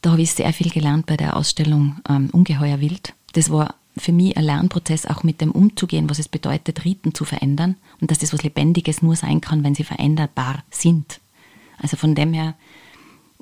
Da 0.00 0.12
habe 0.12 0.22
ich 0.22 0.32
sehr 0.32 0.52
viel 0.52 0.70
gelernt 0.70 1.06
bei 1.06 1.16
der 1.16 1.36
Ausstellung 1.36 1.96
ähm, 2.08 2.30
Ungeheuer 2.32 2.80
Wild. 2.80 3.14
Das 3.32 3.50
war 3.50 3.74
für 3.96 4.12
mich 4.12 4.36
ein 4.36 4.44
Lernprozess, 4.44 5.06
auch 5.06 5.24
mit 5.24 5.40
dem 5.40 5.50
umzugehen, 5.50 6.08
was 6.08 6.20
es 6.20 6.28
bedeutet, 6.28 6.84
Riten 6.84 7.14
zu 7.14 7.24
verändern 7.24 7.76
und 8.00 8.10
dass 8.10 8.18
das 8.18 8.32
was 8.32 8.44
Lebendiges 8.44 9.02
nur 9.02 9.16
sein 9.16 9.40
kann, 9.40 9.64
wenn 9.64 9.74
sie 9.74 9.84
veränderbar 9.84 10.62
sind. 10.70 11.20
Also 11.78 11.96
von 11.96 12.14
dem 12.14 12.32
her, 12.32 12.54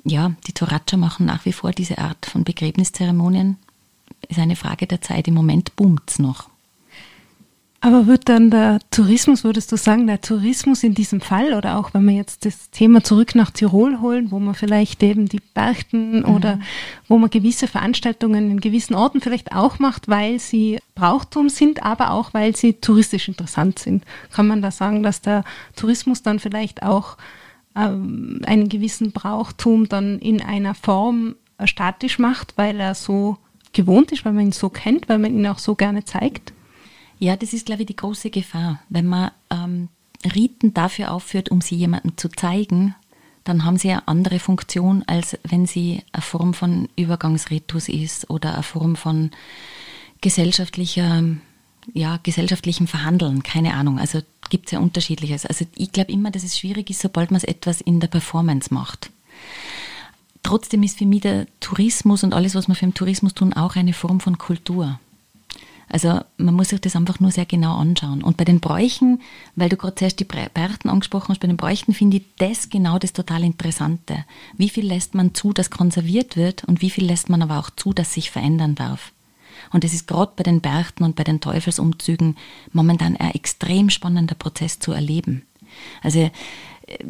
ja, 0.03 0.33
die 0.47 0.53
Toraja 0.53 0.97
machen 0.97 1.27
nach 1.27 1.45
wie 1.45 1.53
vor 1.53 1.71
diese 1.71 1.99
Art 1.99 2.25
von 2.25 2.43
Begräbniszeremonien. 2.43 3.57
Ist 4.27 4.39
eine 4.39 4.55
Frage 4.55 4.87
der 4.87 5.01
Zeit. 5.01 5.27
Im 5.27 5.35
Moment 5.35 5.75
boomt 5.75 6.03
es 6.07 6.19
noch. 6.19 6.49
Aber 7.79 8.07
wird 8.07 8.27
dann 8.27 8.49
der 8.49 8.79
Tourismus, 8.89 9.43
würdest 9.43 9.71
du 9.71 9.77
sagen, 9.77 10.07
der 10.07 10.19
Tourismus 10.19 10.83
in 10.83 10.95
diesem 10.95 11.21
Fall 11.21 11.53
oder 11.53 11.77
auch 11.77 11.93
wenn 11.93 12.07
wir 12.07 12.15
jetzt 12.15 12.43
das 12.43 12.71
Thema 12.71 13.03
zurück 13.03 13.35
nach 13.35 13.51
Tirol 13.51 14.01
holen, 14.01 14.31
wo 14.31 14.39
man 14.39 14.55
vielleicht 14.55 15.03
eben 15.03 15.29
die 15.29 15.41
Berchten 15.53 16.19
mhm. 16.19 16.25
oder 16.25 16.59
wo 17.07 17.19
man 17.19 17.29
gewisse 17.29 17.67
Veranstaltungen 17.67 18.49
in 18.49 18.61
gewissen 18.61 18.95
Orten 18.95 19.21
vielleicht 19.21 19.51
auch 19.51 19.77
macht, 19.77 20.07
weil 20.07 20.39
sie 20.39 20.79
Brauchtum 20.95 21.49
sind, 21.49 21.83
aber 21.83 22.11
auch 22.11 22.33
weil 22.33 22.55
sie 22.55 22.73
touristisch 22.73 23.27
interessant 23.27 23.77
sind, 23.77 24.03
kann 24.31 24.47
man 24.47 24.63
da 24.63 24.71
sagen, 24.71 25.03
dass 25.03 25.21
der 25.21 25.43
Tourismus 25.75 26.23
dann 26.23 26.39
vielleicht 26.39 26.81
auch 26.81 27.15
ähm, 27.75 28.41
einen 28.47 28.69
gewissen 28.69 29.11
Brauchtum 29.11 29.87
dann 29.87 30.17
in 30.17 30.41
einer 30.41 30.73
Form 30.73 31.35
statisch 31.63 32.17
macht, 32.17 32.53
weil 32.57 32.79
er 32.79 32.95
so 32.95 33.37
gewohnt 33.73 34.11
ist, 34.11 34.25
weil 34.25 34.33
man 34.33 34.47
ihn 34.47 34.51
so 34.51 34.69
kennt, 34.69 35.09
weil 35.09 35.19
man 35.19 35.33
ihn 35.33 35.45
auch 35.45 35.59
so 35.59 35.75
gerne 35.75 36.03
zeigt? 36.03 36.53
Ja, 37.19 37.35
das 37.35 37.53
ist, 37.53 37.65
glaube 37.65 37.81
ich, 37.81 37.87
die 37.87 37.95
große 37.95 38.29
Gefahr. 38.29 38.81
Wenn 38.89 39.07
man 39.07 39.31
ähm, 39.49 39.89
Riten 40.35 40.73
dafür 40.73 41.11
aufführt, 41.11 41.49
um 41.49 41.61
sie 41.61 41.75
jemandem 41.75 42.17
zu 42.17 42.29
zeigen, 42.29 42.95
dann 43.43 43.63
haben 43.63 43.77
sie 43.77 43.91
eine 43.91 44.07
andere 44.07 44.39
Funktion, 44.39 45.03
als 45.07 45.37
wenn 45.43 45.65
sie 45.65 46.03
eine 46.11 46.21
Form 46.21 46.53
von 46.53 46.89
Übergangsritus 46.95 47.87
ist 47.87 48.29
oder 48.29 48.53
eine 48.53 48.63
Form 48.63 48.95
von 48.95 49.31
gesellschaftlicher, 50.21 51.23
ja, 51.93 52.19
gesellschaftlichem 52.21 52.87
Verhandeln. 52.87 53.43
Keine 53.43 53.73
Ahnung. 53.73 53.99
Also 53.99 54.21
gibt 54.49 54.65
es 54.67 54.71
ja 54.73 54.79
unterschiedliches. 54.79 55.45
Also 55.45 55.65
ich 55.75 55.91
glaube 55.91 56.11
immer, 56.11 56.29
dass 56.29 56.43
es 56.43 56.57
schwierig 56.57 56.89
ist, 56.89 57.01
sobald 57.01 57.31
man 57.31 57.41
etwas 57.41 57.81
in 57.81 57.99
der 57.99 58.07
Performance 58.07 58.73
macht. 58.73 59.11
Trotzdem 60.43 60.83
ist 60.83 60.97
für 60.97 61.05
mich 61.05 61.21
der 61.21 61.47
Tourismus 61.59 62.23
und 62.23 62.33
alles, 62.33 62.55
was 62.55 62.67
wir 62.67 62.75
für 62.75 62.85
den 62.85 62.93
Tourismus 62.93 63.33
tun, 63.33 63.53
auch 63.53 63.75
eine 63.75 63.93
Form 63.93 64.19
von 64.19 64.37
Kultur. 64.37 64.99
Also 65.89 66.19
man 66.37 66.53
muss 66.53 66.69
sich 66.69 66.81
das 66.81 66.95
einfach 66.95 67.19
nur 67.19 67.31
sehr 67.31 67.45
genau 67.45 67.77
anschauen. 67.77 68.21
Und 68.23 68.37
bei 68.37 68.43
den 68.43 68.59
Bräuchen, 68.59 69.21
weil 69.55 69.69
du 69.69 69.77
gerade 69.77 69.95
zuerst 69.95 70.19
die 70.19 70.25
Bärten 70.25 70.89
angesprochen 70.89 71.29
hast, 71.29 71.39
bei 71.39 71.47
den 71.47 71.57
Bräuchen 71.57 71.93
finde 71.93 72.17
ich 72.17 72.23
das 72.37 72.69
genau 72.69 72.99
das 72.99 73.13
total 73.13 73.43
Interessante. 73.43 74.25
Wie 74.57 74.69
viel 74.69 74.85
lässt 74.85 75.15
man 75.15 75.33
zu, 75.33 75.53
dass 75.53 75.69
konserviert 75.69 76.35
wird 76.35 76.65
und 76.65 76.81
wie 76.81 76.89
viel 76.89 77.05
lässt 77.05 77.29
man 77.29 77.41
aber 77.41 77.59
auch 77.59 77.69
zu, 77.69 77.93
dass 77.93 78.13
sich 78.13 78.31
verändern 78.31 78.75
darf. 78.75 79.13
Und 79.71 79.83
es 79.83 79.93
ist 79.93 80.07
gerade 80.07 80.33
bei 80.35 80.43
den 80.43 80.61
Bärten 80.61 81.03
und 81.03 81.15
bei 81.15 81.23
den 81.23 81.41
Teufelsumzügen 81.41 82.37
momentan 82.73 83.15
ein 83.17 83.31
extrem 83.31 83.89
spannender 83.89 84.35
Prozess 84.35 84.79
zu 84.79 84.91
erleben. 84.91 85.45
Also 86.03 86.19
äh, 86.19 86.31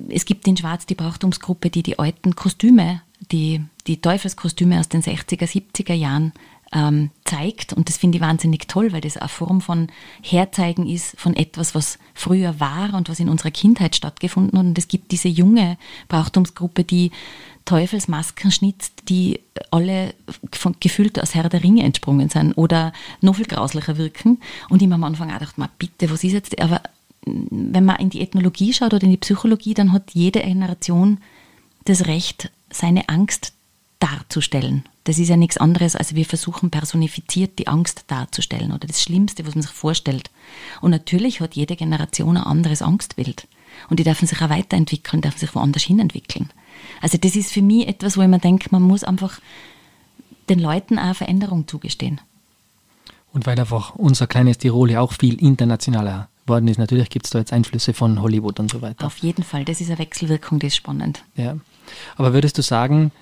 es 0.10 0.26
gibt 0.26 0.48
in 0.48 0.58
Schwarz 0.58 0.86
die 0.86 0.96
Brauchtumsgruppe, 0.96 1.70
die 1.70 1.84
die 1.84 2.00
alten 2.00 2.36
Kostüme, 2.36 3.02
die, 3.32 3.62
die 3.88 4.02
Teufelskostüme 4.02 4.80
aus 4.80 4.90
den 4.90 5.02
60er, 5.02 5.46
70er 5.46 5.94
Jahren 5.94 6.34
ähm, 6.74 7.12
zeigt. 7.24 7.74
Und 7.74 7.90
das 7.90 7.98
finde 7.98 8.18
ich 8.18 8.22
wahnsinnig 8.22 8.68
toll, 8.68 8.92
weil 8.92 9.02
das 9.02 9.18
eine 9.18 9.30
Form 9.30 9.62
von 9.62 9.88
Herzeigen 10.22 10.88
ist 10.88 11.20
von 11.20 11.36
etwas, 11.36 11.76
was 11.76 11.98
früher 12.14 12.60
war 12.60 12.94
und 12.94 13.10
was 13.10 13.20
in 13.20 13.30
unserer 13.30 13.52
Kindheit 13.52 13.96
stattgefunden 13.96 14.58
hat. 14.58 14.66
Und 14.66 14.78
es 14.78 14.88
gibt 14.88 15.12
diese 15.12 15.28
junge 15.28 15.78
Brauchtumsgruppe, 16.10 16.84
die 16.84 17.12
Teufelsmasken 17.66 18.52
schnitzt, 18.52 19.10
die 19.10 19.42
alle 19.72 20.14
von, 20.54 20.76
gefühlt 20.80 21.22
aus 21.22 21.36
Herr 21.36 21.50
der 21.50 21.64
Ringe 21.64 21.84
entsprungen 21.84 22.30
sind 22.30 22.54
oder 22.54 22.94
noch 23.22 23.36
viel 23.36 23.46
grauslicher 23.46 23.98
wirken. 23.98 24.40
Und 24.70 24.82
ich 24.82 24.88
mir 24.88 24.96
am 24.96 25.04
Anfang 25.04 25.30
auch 25.32 25.40
gedacht, 25.40 25.56
bitte, 25.78 26.10
was 26.10 26.24
ist 26.24 26.34
jetzt? 26.34 26.60
Aber 26.62 26.82
wenn 27.26 27.86
man 27.86 27.98
in 27.98 28.10
die 28.10 28.22
Ethnologie 28.22 28.74
schaut 28.74 28.94
oder 28.94 29.04
in 29.04 29.12
die 29.12 29.18
Psychologie, 29.18 29.74
dann 29.74 29.92
hat 29.92 30.12
jede 30.14 30.40
Generation 30.40 31.20
das 31.86 32.08
Recht, 32.08 32.52
seine 32.70 33.10
Angst 33.10 33.54
darzustellen. 34.00 34.84
Das 35.08 35.20
ist 35.20 35.30
ja 35.30 35.38
nichts 35.38 35.58
anderes, 35.58 35.96
als 35.96 36.16
wir 36.16 36.26
versuchen 36.26 36.70
personifiziert 36.70 37.60
die 37.60 37.70
Angst 37.70 38.04
darzustellen 38.08 38.74
oder 38.74 38.88
das 38.88 39.02
Schlimmste, 39.02 39.48
was 39.48 39.56
man 39.56 39.62
sich 39.62 39.72
vorstellt. 39.72 40.30
Und 40.82 40.92
natürlich 40.92 41.40
hat 41.40 41.56
jede 41.56 41.78
Generation 41.78 42.36
ein 42.36 42.44
anderes 42.44 42.82
Angstbild. 42.82 43.48
Und 43.90 44.02
die 44.02 44.04
dürfen 44.04 44.28
sich 44.28 44.42
auch 44.42 44.50
weiterentwickeln, 44.50 45.22
dürfen 45.22 45.40
sich 45.40 45.56
woanders 45.56 45.84
hin 45.84 46.00
entwickeln. 46.00 46.50
Also 47.00 47.18
das 47.18 47.38
ist 47.38 47.54
für 47.54 47.62
mich 47.62 47.88
etwas, 47.88 48.18
wo 48.18 48.22
ich 48.22 48.28
mir 48.28 48.40
denke, 48.40 48.68
man 48.72 48.82
muss 48.82 49.06
einfach 49.06 49.40
den 50.50 50.60
Leuten 50.60 51.00
auch 51.00 51.16
Veränderung 51.16 51.70
zugestehen. 51.70 52.20
Und 53.32 53.46
weil 53.46 53.58
einfach 53.58 53.96
unser 53.96 54.28
kleines 54.28 54.58
Tirol 54.58 54.92
ja 54.92 55.00
auch 55.00 55.14
viel 55.14 55.42
internationaler 55.42 56.28
worden 56.46 56.68
ist, 56.68 56.80
natürlich 56.80 57.10
gibt 57.10 57.28
es 57.28 57.32
da 57.32 57.40
jetzt 57.40 57.54
Einflüsse 57.54 57.94
von 57.94 58.22
Hollywood 58.22 58.60
und 58.60 58.70
so 58.70 58.82
weiter. 58.82 59.06
Auf 59.06 59.20
jeden 59.20 59.44
Fall, 59.44 59.64
das 59.64 59.80
ist 59.80 59.88
eine 59.88 60.00
Wechselwirkung, 60.00 60.60
die 60.60 60.68
ist 60.68 60.76
spannend. 60.76 61.24
Ja. 61.38 61.56
Aber 62.18 62.34
würdest 62.34 62.58
du 62.58 62.62
sagen, 62.62 63.14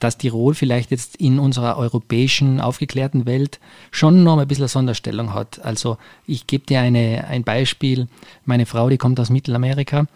dass 0.00 0.18
Tirol 0.18 0.54
vielleicht 0.54 0.90
jetzt 0.90 1.16
in 1.16 1.38
unserer 1.38 1.76
europäischen 1.76 2.60
aufgeklärten 2.60 3.26
Welt 3.26 3.60
schon 3.90 4.24
noch 4.24 4.38
ein 4.38 4.48
bisschen 4.48 4.64
eine 4.64 4.68
Sonderstellung 4.68 5.32
hat. 5.34 5.64
Also 5.64 5.96
ich 6.26 6.46
gebe 6.46 6.66
dir 6.66 6.80
eine, 6.80 7.26
ein 7.28 7.44
Beispiel. 7.44 8.08
Meine 8.44 8.66
Frau, 8.66 8.88
die 8.88 8.98
kommt 8.98 9.20
aus 9.20 9.30
Mittelamerika 9.30 10.06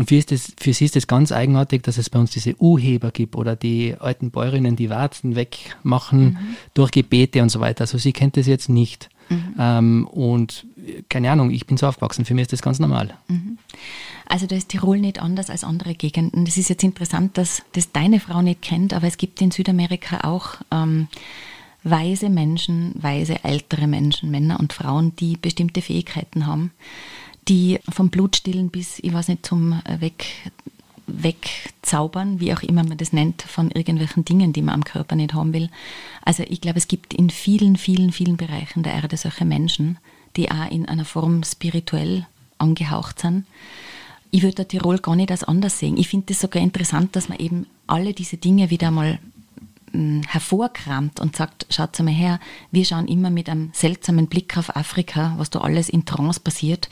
und 0.00 0.08
für, 0.08 0.18
das, 0.22 0.54
für 0.58 0.72
sie 0.72 0.86
ist 0.86 0.96
es 0.96 1.06
ganz 1.06 1.30
eigenartig, 1.30 1.82
dass 1.82 1.98
es 1.98 2.08
bei 2.08 2.18
uns 2.18 2.30
diese 2.30 2.54
U-Heber 2.58 3.10
gibt 3.10 3.36
oder 3.36 3.54
die 3.54 3.96
alten 4.00 4.30
Bäuerinnen, 4.30 4.74
die 4.74 4.88
Warzen 4.88 5.36
wegmachen 5.36 6.24
mhm. 6.24 6.38
durch 6.72 6.90
Gebete 6.90 7.42
und 7.42 7.50
so 7.50 7.60
weiter. 7.60 7.82
Also 7.82 7.98
sie 7.98 8.14
kennt 8.14 8.38
das 8.38 8.46
jetzt 8.46 8.70
nicht. 8.70 9.10
Mhm. 9.28 9.54
Ähm, 9.58 10.06
und 10.06 10.64
keine 11.08 11.30
Ahnung, 11.30 11.50
ich 11.50 11.66
bin 11.66 11.76
so 11.76 11.86
aufgewachsen, 11.86 12.24
für 12.24 12.34
mich 12.34 12.42
ist 12.42 12.52
das 12.52 12.62
ganz 12.62 12.78
normal. 12.78 13.14
Mhm. 13.28 13.58
Also 14.26 14.46
da 14.46 14.56
ist 14.56 14.68
Tirol 14.68 14.98
nicht 14.98 15.20
anders 15.20 15.50
als 15.50 15.64
andere 15.64 15.94
Gegenden. 15.94 16.44
Das 16.44 16.56
ist 16.56 16.68
jetzt 16.68 16.84
interessant, 16.84 17.36
dass 17.36 17.62
das 17.72 17.92
deine 17.92 18.20
Frau 18.20 18.42
nicht 18.42 18.62
kennt, 18.62 18.94
aber 18.94 19.06
es 19.06 19.16
gibt 19.16 19.40
in 19.40 19.50
Südamerika 19.50 20.20
auch 20.28 20.56
ähm, 20.70 21.08
weise 21.82 22.28
Menschen, 22.28 22.92
weise 22.94 23.42
ältere 23.44 23.86
Menschen, 23.86 24.30
Männer 24.30 24.60
und 24.60 24.72
Frauen, 24.72 25.16
die 25.16 25.36
bestimmte 25.36 25.82
Fähigkeiten 25.82 26.46
haben, 26.46 26.70
die 27.48 27.80
vom 27.90 28.10
Blutstillen 28.10 28.70
bis, 28.70 28.98
ich 29.00 29.12
weiß 29.12 29.28
nicht, 29.28 29.46
zum 29.46 29.80
äh, 29.84 30.00
Weg, 30.00 30.26
wegzaubern, 31.06 32.40
wie 32.40 32.52
auch 32.54 32.62
immer 32.62 32.84
man 32.84 32.98
das 32.98 33.12
nennt, 33.12 33.42
von 33.42 33.70
irgendwelchen 33.70 34.24
Dingen, 34.24 34.52
die 34.52 34.62
man 34.62 34.76
am 34.76 34.84
Körper 34.84 35.16
nicht 35.16 35.34
haben 35.34 35.52
will. 35.52 35.70
Also 36.22 36.44
ich 36.48 36.60
glaube, 36.60 36.78
es 36.78 36.88
gibt 36.88 37.14
in 37.14 37.30
vielen, 37.30 37.76
vielen, 37.76 38.12
vielen 38.12 38.36
Bereichen 38.36 38.82
der 38.82 38.94
Erde 38.94 39.16
solche 39.16 39.44
Menschen, 39.44 39.98
die 40.36 40.50
auch 40.50 40.70
in 40.70 40.86
einer 40.86 41.04
Form 41.04 41.42
spirituell 41.44 42.26
angehaucht 42.58 43.20
sind. 43.20 43.46
Ich 44.30 44.42
würde 44.42 44.66
Tirol 44.66 44.98
gar 44.98 45.16
nicht 45.16 45.30
als 45.30 45.44
anders 45.44 45.78
sehen. 45.78 45.96
Ich 45.96 46.08
finde 46.08 46.32
es 46.32 46.40
sogar 46.40 46.62
interessant, 46.62 47.16
dass 47.16 47.28
man 47.28 47.38
eben 47.38 47.66
alle 47.86 48.12
diese 48.12 48.36
Dinge 48.36 48.70
wieder 48.70 48.90
mal 48.90 49.18
hm, 49.92 50.22
hervorkramt 50.26 51.18
und 51.18 51.34
sagt, 51.34 51.66
schaut 51.68 51.98
mal 52.00 52.12
her, 52.12 52.38
wir 52.70 52.84
schauen 52.84 53.08
immer 53.08 53.30
mit 53.30 53.48
einem 53.48 53.70
seltsamen 53.72 54.28
Blick 54.28 54.56
auf 54.56 54.76
Afrika, 54.76 55.34
was 55.36 55.50
da 55.50 55.60
alles 55.60 55.88
in 55.88 56.04
Trance 56.04 56.38
passiert 56.38 56.88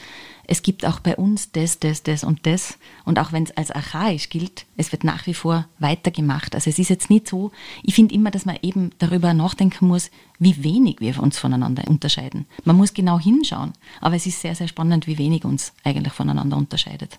es 0.50 0.62
gibt 0.62 0.86
auch 0.86 0.98
bei 0.98 1.14
uns 1.14 1.52
das, 1.52 1.78
das, 1.78 2.02
das 2.02 2.24
und 2.24 2.46
das. 2.46 2.78
Und 3.04 3.18
auch 3.18 3.32
wenn 3.32 3.44
es 3.44 3.56
als 3.56 3.70
archaisch 3.70 4.30
gilt, 4.30 4.64
es 4.78 4.90
wird 4.92 5.04
nach 5.04 5.26
wie 5.26 5.34
vor 5.34 5.66
weitergemacht. 5.78 6.54
Also 6.54 6.70
es 6.70 6.78
ist 6.78 6.88
jetzt 6.88 7.10
nicht 7.10 7.28
so, 7.28 7.52
ich 7.82 7.94
finde 7.94 8.14
immer, 8.14 8.30
dass 8.30 8.46
man 8.46 8.58
eben 8.62 8.90
darüber 8.98 9.34
nachdenken 9.34 9.86
muss, 9.86 10.10
wie 10.38 10.64
wenig 10.64 10.96
wir 11.00 11.22
uns 11.22 11.38
voneinander 11.38 11.84
unterscheiden. 11.86 12.46
Man 12.64 12.76
muss 12.76 12.94
genau 12.94 13.20
hinschauen, 13.20 13.74
aber 14.00 14.16
es 14.16 14.26
ist 14.26 14.40
sehr, 14.40 14.54
sehr 14.54 14.68
spannend, 14.68 15.06
wie 15.06 15.18
wenig 15.18 15.44
uns 15.44 15.74
eigentlich 15.84 16.14
voneinander 16.14 16.56
unterscheidet. 16.56 17.18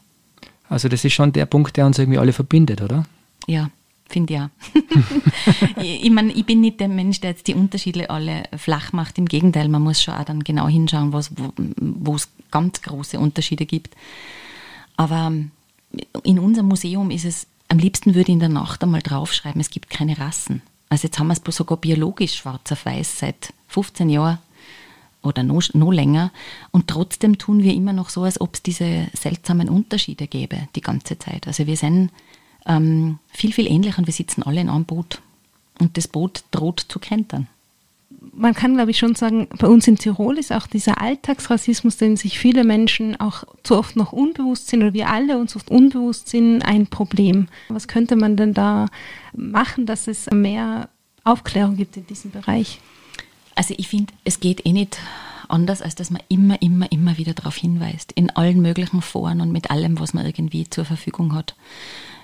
Also 0.67 0.89
das 0.89 1.05
ist 1.05 1.13
schon 1.13 1.31
der 1.31 1.45
Punkt, 1.45 1.77
der 1.77 1.85
uns 1.85 1.99
irgendwie 1.99 2.19
alle 2.19 2.33
verbindet, 2.33 2.81
oder? 2.81 3.05
Ja, 3.45 3.69
Finde 4.09 4.33
ja. 4.33 4.49
ich, 5.81 6.05
ich 6.05 6.11
meine, 6.11 6.33
ich 6.33 6.45
bin 6.45 6.61
nicht 6.61 6.79
der 6.79 6.87
Mensch, 6.87 7.21
der 7.21 7.29
jetzt 7.29 7.47
die 7.47 7.53
Unterschiede 7.53 8.09
alle 8.09 8.43
flach 8.57 8.91
macht. 8.91 9.17
Im 9.19 9.27
Gegenteil, 9.27 9.69
man 9.69 9.83
muss 9.83 10.01
schon 10.01 10.15
auch 10.15 10.23
dann 10.23 10.43
genau 10.43 10.67
hinschauen, 10.67 11.13
wo 11.13 12.15
es 12.15 12.29
ganz 12.49 12.81
große 12.81 13.19
Unterschiede 13.19 13.67
gibt. 13.67 13.95
Aber 14.97 15.31
in 16.23 16.39
unserem 16.39 16.67
Museum 16.67 17.11
ist 17.11 17.25
es, 17.25 17.47
am 17.67 17.77
liebsten 17.77 18.15
würde 18.15 18.31
ich 18.31 18.33
in 18.33 18.39
der 18.39 18.49
Nacht 18.49 18.83
einmal 18.83 19.01
draufschreiben, 19.01 19.61
es 19.61 19.69
gibt 19.69 19.91
keine 19.91 20.17
Rassen. 20.17 20.63
Also 20.89 21.07
jetzt 21.07 21.19
haben 21.19 21.27
wir 21.27 21.35
es 21.35 21.55
sogar 21.55 21.77
biologisch 21.77 22.35
schwarz 22.35 22.71
auf 22.71 22.85
weiß 22.85 23.19
seit 23.19 23.53
15 23.67 24.09
Jahren 24.09 24.39
oder 25.21 25.43
noch, 25.43 25.61
noch 25.73 25.91
länger. 25.91 26.31
Und 26.71 26.87
trotzdem 26.87 27.37
tun 27.37 27.61
wir 27.61 27.73
immer 27.73 27.93
noch 27.93 28.09
so, 28.09 28.23
als 28.23 28.41
ob 28.41 28.55
es 28.55 28.63
diese 28.63 29.07
seltsamen 29.13 29.69
Unterschiede 29.69 30.27
gäbe 30.27 30.67
die 30.75 30.81
ganze 30.81 31.19
Zeit. 31.19 31.45
Also 31.47 31.67
wir 31.67 31.77
sind 31.77 32.09
ähm, 32.65 33.19
viel, 33.31 33.53
viel 33.53 33.67
ähnlich 33.67 33.97
und 33.97 34.07
wir 34.07 34.13
sitzen 34.13 34.43
alle 34.43 34.61
in 34.61 34.69
einem 34.69 34.85
Boot. 34.85 35.21
Und 35.79 35.97
das 35.97 36.07
Boot 36.07 36.43
droht 36.51 36.85
zu 36.87 36.99
kentern. 36.99 37.47
Man 38.33 38.53
kann, 38.53 38.75
glaube 38.75 38.91
ich, 38.91 38.97
schon 38.97 39.15
sagen, 39.15 39.47
bei 39.59 39.67
uns 39.67 39.87
in 39.87 39.97
Tirol 39.97 40.37
ist 40.37 40.51
auch 40.51 40.67
dieser 40.67 41.01
Alltagsrassismus, 41.01 41.97
dem 41.97 42.17
sich 42.17 42.37
viele 42.37 42.63
Menschen 42.63 43.19
auch 43.19 43.43
zu 43.63 43.77
oft 43.77 43.95
noch 43.95 44.11
unbewusst 44.11 44.67
sind 44.67 44.81
oder 44.81 44.93
wir 44.93 45.09
alle 45.09 45.37
uns 45.37 45.55
oft 45.55 45.71
unbewusst 45.71 46.27
sind, 46.27 46.61
ein 46.61 46.87
Problem. 46.87 47.47
Was 47.69 47.87
könnte 47.87 48.15
man 48.17 48.35
denn 48.35 48.53
da 48.53 48.87
machen, 49.33 49.85
dass 49.85 50.07
es 50.07 50.29
mehr 50.31 50.89
Aufklärung 51.23 51.77
gibt 51.77 51.95
in 51.95 52.07
diesem 52.07 52.31
Bereich? 52.31 52.81
Also 53.55 53.73
ich 53.77 53.87
finde, 53.87 54.13
es 54.25 54.39
geht 54.39 54.65
eh 54.65 54.73
nicht 54.73 54.97
anders, 55.47 55.81
als 55.81 55.95
dass 55.95 56.11
man 56.11 56.21
immer, 56.27 56.61
immer, 56.61 56.91
immer 56.91 57.17
wieder 57.17 57.33
darauf 57.33 57.55
hinweist, 57.55 58.11
in 58.13 58.29
allen 58.31 58.61
möglichen 58.61 59.01
Foren 59.01 59.41
und 59.41 59.51
mit 59.51 59.71
allem, 59.71 59.99
was 59.99 60.13
man 60.13 60.25
irgendwie 60.25 60.69
zur 60.69 60.85
Verfügung 60.85 61.33
hat 61.33 61.55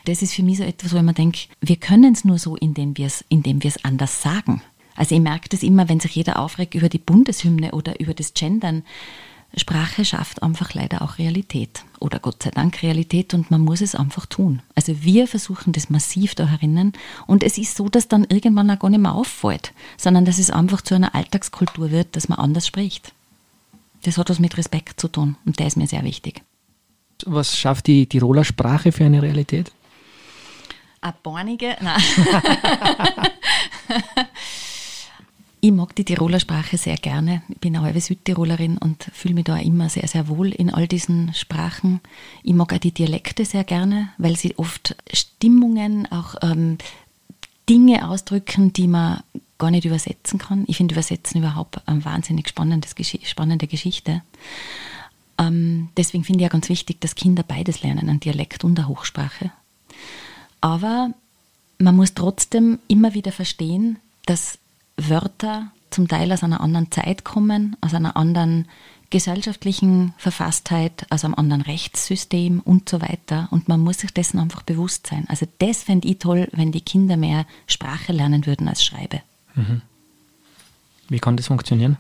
das 0.06 0.22
ist 0.22 0.34
für 0.34 0.44
mich 0.44 0.58
so 0.58 0.64
etwas, 0.64 0.94
wo 0.94 0.98
ich 0.98 1.04
mir 1.04 1.14
denke, 1.14 1.40
wir 1.62 1.76
können 1.76 2.14
es 2.14 2.26
nur 2.26 2.40
so, 2.40 2.56
indem 2.56 2.98
wir 2.98 3.08
es 3.08 3.26
indem 3.30 3.60
anders 3.84 4.22
sagen. 4.22 4.62
Also 4.96 5.16
ich 5.16 5.22
merke 5.22 5.50
das 5.50 5.64
immer, 5.64 5.90
wenn 5.90 6.00
sich 6.00 6.16
jeder 6.16 6.40
aufregt 6.40 6.74
über 6.74 6.90
die 6.90 6.98
Bundeshymne 7.00 7.72
oder 7.72 8.00
über 8.00 8.14
das 8.14 8.34
Gendern. 8.34 8.84
Sprache 9.58 10.04
schafft 10.04 10.44
einfach 10.44 10.74
leider 10.74 11.02
auch 11.02 11.18
Realität 11.18 11.84
oder 12.00 12.20
Gott 12.20 12.44
sei 12.44 12.52
Dank 12.52 12.84
Realität 12.84 13.34
und 13.34 13.52
man 13.52 13.62
muss 13.62 13.82
es 13.82 13.96
einfach 13.96 14.26
tun. 14.26 14.62
Also 14.76 15.04
wir 15.04 15.28
versuchen 15.28 15.72
das 15.72 15.90
massiv 15.90 16.36
da 16.36 16.46
herinnen 16.48 16.94
und 17.26 17.44
es 17.44 17.58
ist 17.58 17.78
so, 17.78 17.88
dass 17.88 18.10
dann 18.10 18.26
irgendwann 18.26 18.70
auch 18.70 18.80
gar 18.80 18.90
nicht 18.90 19.00
mehr 19.00 19.16
auffällt, 19.16 19.74
sondern 19.98 20.26
dass 20.26 20.40
es 20.40 20.50
einfach 20.50 20.82
zu 20.82 20.96
einer 20.96 21.16
Alltagskultur 21.16 21.92
wird, 21.92 22.16
dass 22.16 22.28
man 22.28 22.40
anders 22.40 22.68
spricht. 22.68 23.14
Das 24.04 24.18
hat 24.18 24.30
was 24.30 24.40
mit 24.40 24.58
Respekt 24.58 25.00
zu 25.00 25.08
tun 25.08 25.38
und 25.46 25.60
der 25.60 25.68
ist 25.68 25.78
mir 25.78 25.88
sehr 25.88 26.04
wichtig. 26.04 26.42
Was 27.26 27.58
schafft 27.58 27.88
die 27.88 28.08
Tiroler 28.08 28.44
Sprache 28.44 28.92
für 28.92 29.06
eine 29.06 29.22
Realität? 29.22 29.72
Eine 31.06 31.16
Bornige. 31.22 31.78
Nein. 31.82 32.02
ich 35.62 35.72
mag 35.72 35.96
die 35.96 36.04
Tiroler 36.04 36.40
Sprache 36.40 36.78
sehr 36.78 36.98
gerne. 36.98 37.44
Ich 37.50 37.60
bin 37.60 37.76
eine 37.76 37.86
halbe 37.86 38.02
Südtirolerin 38.02 38.78
und 38.78 39.10
fühle 39.14 39.36
mich 39.36 39.46
da 39.46 39.58
immer 39.58 39.90
sehr, 39.90 40.08
sehr 40.08 40.28
wohl 40.28 40.50
in 40.50 40.74
all 40.74 40.88
diesen 40.88 41.34
Sprachen. 41.34 42.02
Ich 42.44 42.54
mag 42.54 42.74
auch 42.74 42.80
die 42.80 42.92
Dialekte 42.92 43.46
sehr 43.46 43.64
gerne, 43.64 44.10
weil 44.18 44.36
sie 44.36 44.58
oft 44.58 44.96
Stimmungen, 45.14 46.12
auch 46.12 46.36
ähm, 46.42 46.78
Dinge 47.70 48.08
ausdrücken, 48.08 48.74
die 48.74 48.88
man 48.88 49.22
gar 49.58 49.72
nicht 49.72 49.86
übersetzen 49.86 50.40
kann. 50.40 50.66
Ich 50.68 50.78
finde 50.78 50.96
Übersetzen 50.96 51.40
überhaupt 51.40 51.88
eine 51.88 52.04
wahnsinnig 52.04 52.50
spannendes, 52.50 52.96
spannende 53.24 53.68
Geschichte. 53.68 54.22
Ähm, 55.38 55.90
deswegen 55.98 56.24
finde 56.24 56.40
ich 56.40 56.44
ja 56.44 56.50
ganz 56.50 56.70
wichtig, 56.70 57.00
dass 57.02 57.16
Kinder 57.16 57.44
beides 57.44 57.84
lernen, 57.84 58.10
ein 58.10 58.20
Dialekt 58.20 58.64
und 58.64 58.78
eine 58.78 58.88
Hochsprache. 58.88 59.52
Aber 60.66 61.12
man 61.78 61.96
muss 61.96 62.16
trotzdem 62.16 62.80
immer 62.88 63.14
wieder 63.14 63.32
verstehen, 63.32 64.00
dass 64.26 64.58
Wörter 64.98 65.72
zum 65.92 66.08
Teil 66.08 66.32
aus 66.32 66.42
einer 66.42 66.60
anderen 66.60 66.92
Zeit 66.92 67.24
kommen, 67.24 67.78
aus 67.82 67.94
einer 67.94 68.18
anderen 68.18 68.68
gesellschaftlichen 69.12 70.16
Verfasstheit, 70.18 71.06
aus 71.12 71.24
einem 71.24 71.36
anderen 71.36 71.62
Rechtssystem 71.62 72.62
und 72.62 72.90
so 72.90 73.00
weiter. 73.00 73.48
Und 73.52 73.68
man 73.68 73.80
muss 73.80 74.00
sich 74.00 74.12
dessen 74.12 74.40
einfach 74.40 74.64
bewusst 74.64 75.06
sein. 75.06 75.26
Also 75.28 75.46
das 75.60 75.84
fände 75.84 76.08
ich 76.08 76.18
toll, 76.18 76.48
wenn 76.52 76.72
die 76.72 76.82
Kinder 76.82 77.16
mehr 77.16 77.46
Sprache 77.68 78.12
lernen 78.12 78.48
würden 78.48 78.68
als 78.68 78.84
Schreibe. 78.84 79.22
Mhm. 79.54 79.84
Wie 81.10 81.20
kann 81.20 81.38
das 81.38 81.46
funktionieren? 81.46 81.98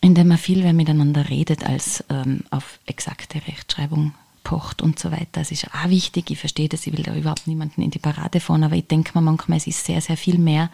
Indem 0.00 0.28
man 0.28 0.38
viel 0.38 0.62
mehr 0.62 0.72
miteinander 0.72 1.28
redet, 1.28 1.62
als 1.62 2.02
ähm, 2.08 2.44
auf 2.48 2.78
exakte 2.86 3.46
Rechtschreibung 3.46 4.14
pocht 4.48 4.80
und 4.80 4.98
so 4.98 5.10
weiter. 5.12 5.28
Das 5.32 5.50
ist 5.50 5.66
auch 5.66 5.90
wichtig. 5.90 6.30
Ich 6.30 6.38
verstehe 6.38 6.70
das, 6.70 6.86
ich 6.86 6.96
will 6.96 7.02
da 7.02 7.14
überhaupt 7.14 7.46
niemanden 7.46 7.82
in 7.82 7.90
die 7.90 7.98
Parade 7.98 8.40
fahren, 8.40 8.64
aber 8.64 8.76
ich 8.76 8.86
denke 8.86 9.10
mir 9.14 9.20
manchmal, 9.20 9.58
es 9.58 9.66
ist 9.66 9.84
sehr, 9.84 10.00
sehr 10.00 10.16
viel 10.16 10.38
mehr. 10.38 10.70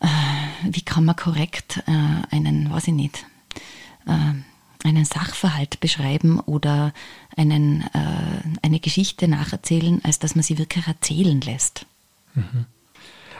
Äh, 0.00 0.06
wie 0.62 0.82
kann 0.82 1.04
man 1.04 1.16
korrekt 1.16 1.82
äh, 1.88 2.34
einen, 2.34 2.70
weiß 2.70 2.86
ich 2.86 2.94
nicht, 2.94 3.26
äh, 4.06 4.86
einen 4.86 5.04
Sachverhalt 5.04 5.80
beschreiben 5.80 6.38
oder 6.38 6.94
einen, 7.36 7.84
eine 8.62 8.80
Geschichte 8.80 9.28
nacherzählen, 9.28 10.00
als 10.04 10.20
dass 10.20 10.34
man 10.36 10.42
sie 10.42 10.56
wirklich 10.56 10.86
erzählen 10.86 11.38
lässt. 11.42 11.84
Mhm. 12.34 12.64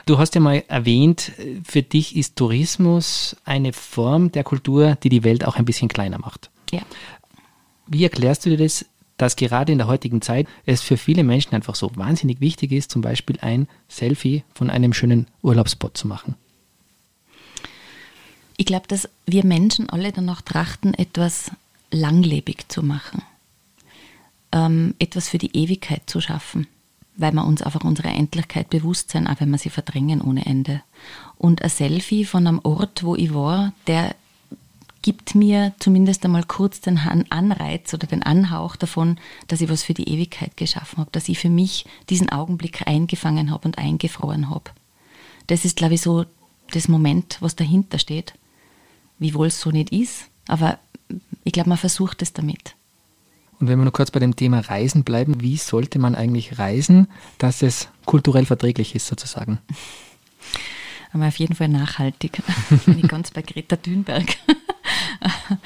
Du 0.04 0.18
hast 0.18 0.34
ja 0.34 0.42
mal 0.42 0.62
erwähnt, 0.68 1.32
für 1.64 1.82
dich 1.82 2.14
ist 2.14 2.36
Tourismus 2.36 3.36
eine 3.46 3.72
Form 3.72 4.32
der 4.32 4.44
Kultur, 4.44 4.98
die 5.02 5.08
die 5.08 5.24
Welt 5.24 5.46
auch 5.46 5.56
ein 5.56 5.64
bisschen 5.64 5.88
kleiner 5.88 6.18
macht. 6.18 6.50
Ja. 6.72 6.82
Wie 7.90 8.04
erklärst 8.04 8.46
du 8.46 8.50
dir 8.50 8.56
das, 8.56 8.86
dass 9.16 9.34
gerade 9.34 9.72
in 9.72 9.78
der 9.78 9.88
heutigen 9.88 10.22
Zeit 10.22 10.46
es 10.64 10.80
für 10.80 10.96
viele 10.96 11.24
Menschen 11.24 11.54
einfach 11.54 11.74
so 11.74 11.90
wahnsinnig 11.96 12.40
wichtig 12.40 12.70
ist, 12.70 12.90
zum 12.90 13.02
Beispiel 13.02 13.36
ein 13.40 13.66
Selfie 13.88 14.44
von 14.54 14.70
einem 14.70 14.92
schönen 14.94 15.26
Urlaubsspot 15.42 15.96
zu 15.96 16.06
machen? 16.06 16.36
Ich 18.56 18.64
glaube, 18.64 18.86
dass 18.86 19.08
wir 19.26 19.44
Menschen 19.44 19.90
alle 19.90 20.12
danach 20.12 20.40
trachten, 20.40 20.94
etwas 20.94 21.50
langlebig 21.90 22.68
zu 22.68 22.84
machen, 22.84 23.22
ähm, 24.52 24.94
etwas 25.00 25.28
für 25.28 25.38
die 25.38 25.56
Ewigkeit 25.56 26.02
zu 26.06 26.20
schaffen, 26.20 26.68
weil 27.16 27.32
wir 27.32 27.44
uns 27.44 27.60
einfach 27.60 27.82
unserer 27.82 28.14
Endlichkeit 28.14 28.70
bewusst 28.70 29.10
sind, 29.10 29.26
auch 29.26 29.40
wenn 29.40 29.50
wir 29.50 29.58
sie 29.58 29.70
verdrängen 29.70 30.20
ohne 30.20 30.46
Ende. 30.46 30.82
Und 31.38 31.62
ein 31.62 31.70
Selfie 31.70 32.24
von 32.24 32.46
einem 32.46 32.60
Ort, 32.62 33.02
wo 33.02 33.16
ich 33.16 33.34
war, 33.34 33.72
der 33.88 34.14
gibt 35.02 35.34
mir 35.34 35.72
zumindest 35.78 36.24
einmal 36.24 36.44
kurz 36.44 36.80
den 36.80 36.98
Anreiz 36.98 37.94
oder 37.94 38.06
den 38.06 38.22
Anhauch 38.22 38.76
davon, 38.76 39.18
dass 39.48 39.60
ich 39.60 39.68
was 39.68 39.82
für 39.82 39.94
die 39.94 40.08
Ewigkeit 40.08 40.56
geschaffen 40.56 40.98
habe, 40.98 41.10
dass 41.12 41.28
ich 41.28 41.38
für 41.38 41.48
mich 41.48 41.86
diesen 42.08 42.28
Augenblick 42.28 42.86
eingefangen 42.86 43.50
habe 43.50 43.66
und 43.66 43.78
eingefroren 43.78 44.50
habe. 44.50 44.70
Das 45.46 45.64
ist, 45.64 45.76
glaube 45.76 45.94
ich, 45.94 46.02
so 46.02 46.26
das 46.72 46.88
Moment, 46.88 47.38
was 47.40 47.56
dahinter 47.56 47.98
steht, 47.98 48.34
wiewohl 49.18 49.48
es 49.48 49.60
so 49.60 49.70
nicht 49.70 49.92
ist, 49.92 50.26
aber 50.46 50.78
ich 51.44 51.52
glaube, 51.52 51.70
man 51.70 51.78
versucht 51.78 52.22
es 52.22 52.32
damit. 52.32 52.74
Und 53.58 53.68
wenn 53.68 53.78
wir 53.78 53.84
nur 53.84 53.92
kurz 53.92 54.10
bei 54.10 54.20
dem 54.20 54.36
Thema 54.36 54.60
Reisen 54.60 55.04
bleiben, 55.04 55.42
wie 55.42 55.56
sollte 55.56 55.98
man 55.98 56.14
eigentlich 56.14 56.58
reisen, 56.58 57.08
dass 57.38 57.62
es 57.62 57.88
kulturell 58.06 58.46
verträglich 58.46 58.94
ist, 58.94 59.06
sozusagen? 59.06 59.58
Aber 61.12 61.26
auf 61.26 61.36
jeden 61.38 61.56
Fall 61.56 61.68
nachhaltig. 61.68 62.40
Bin 62.86 63.00
ich 63.00 63.08
ganz 63.08 63.32
bei 63.32 63.42
Greta 63.42 63.76
Thunberg. 63.76 64.28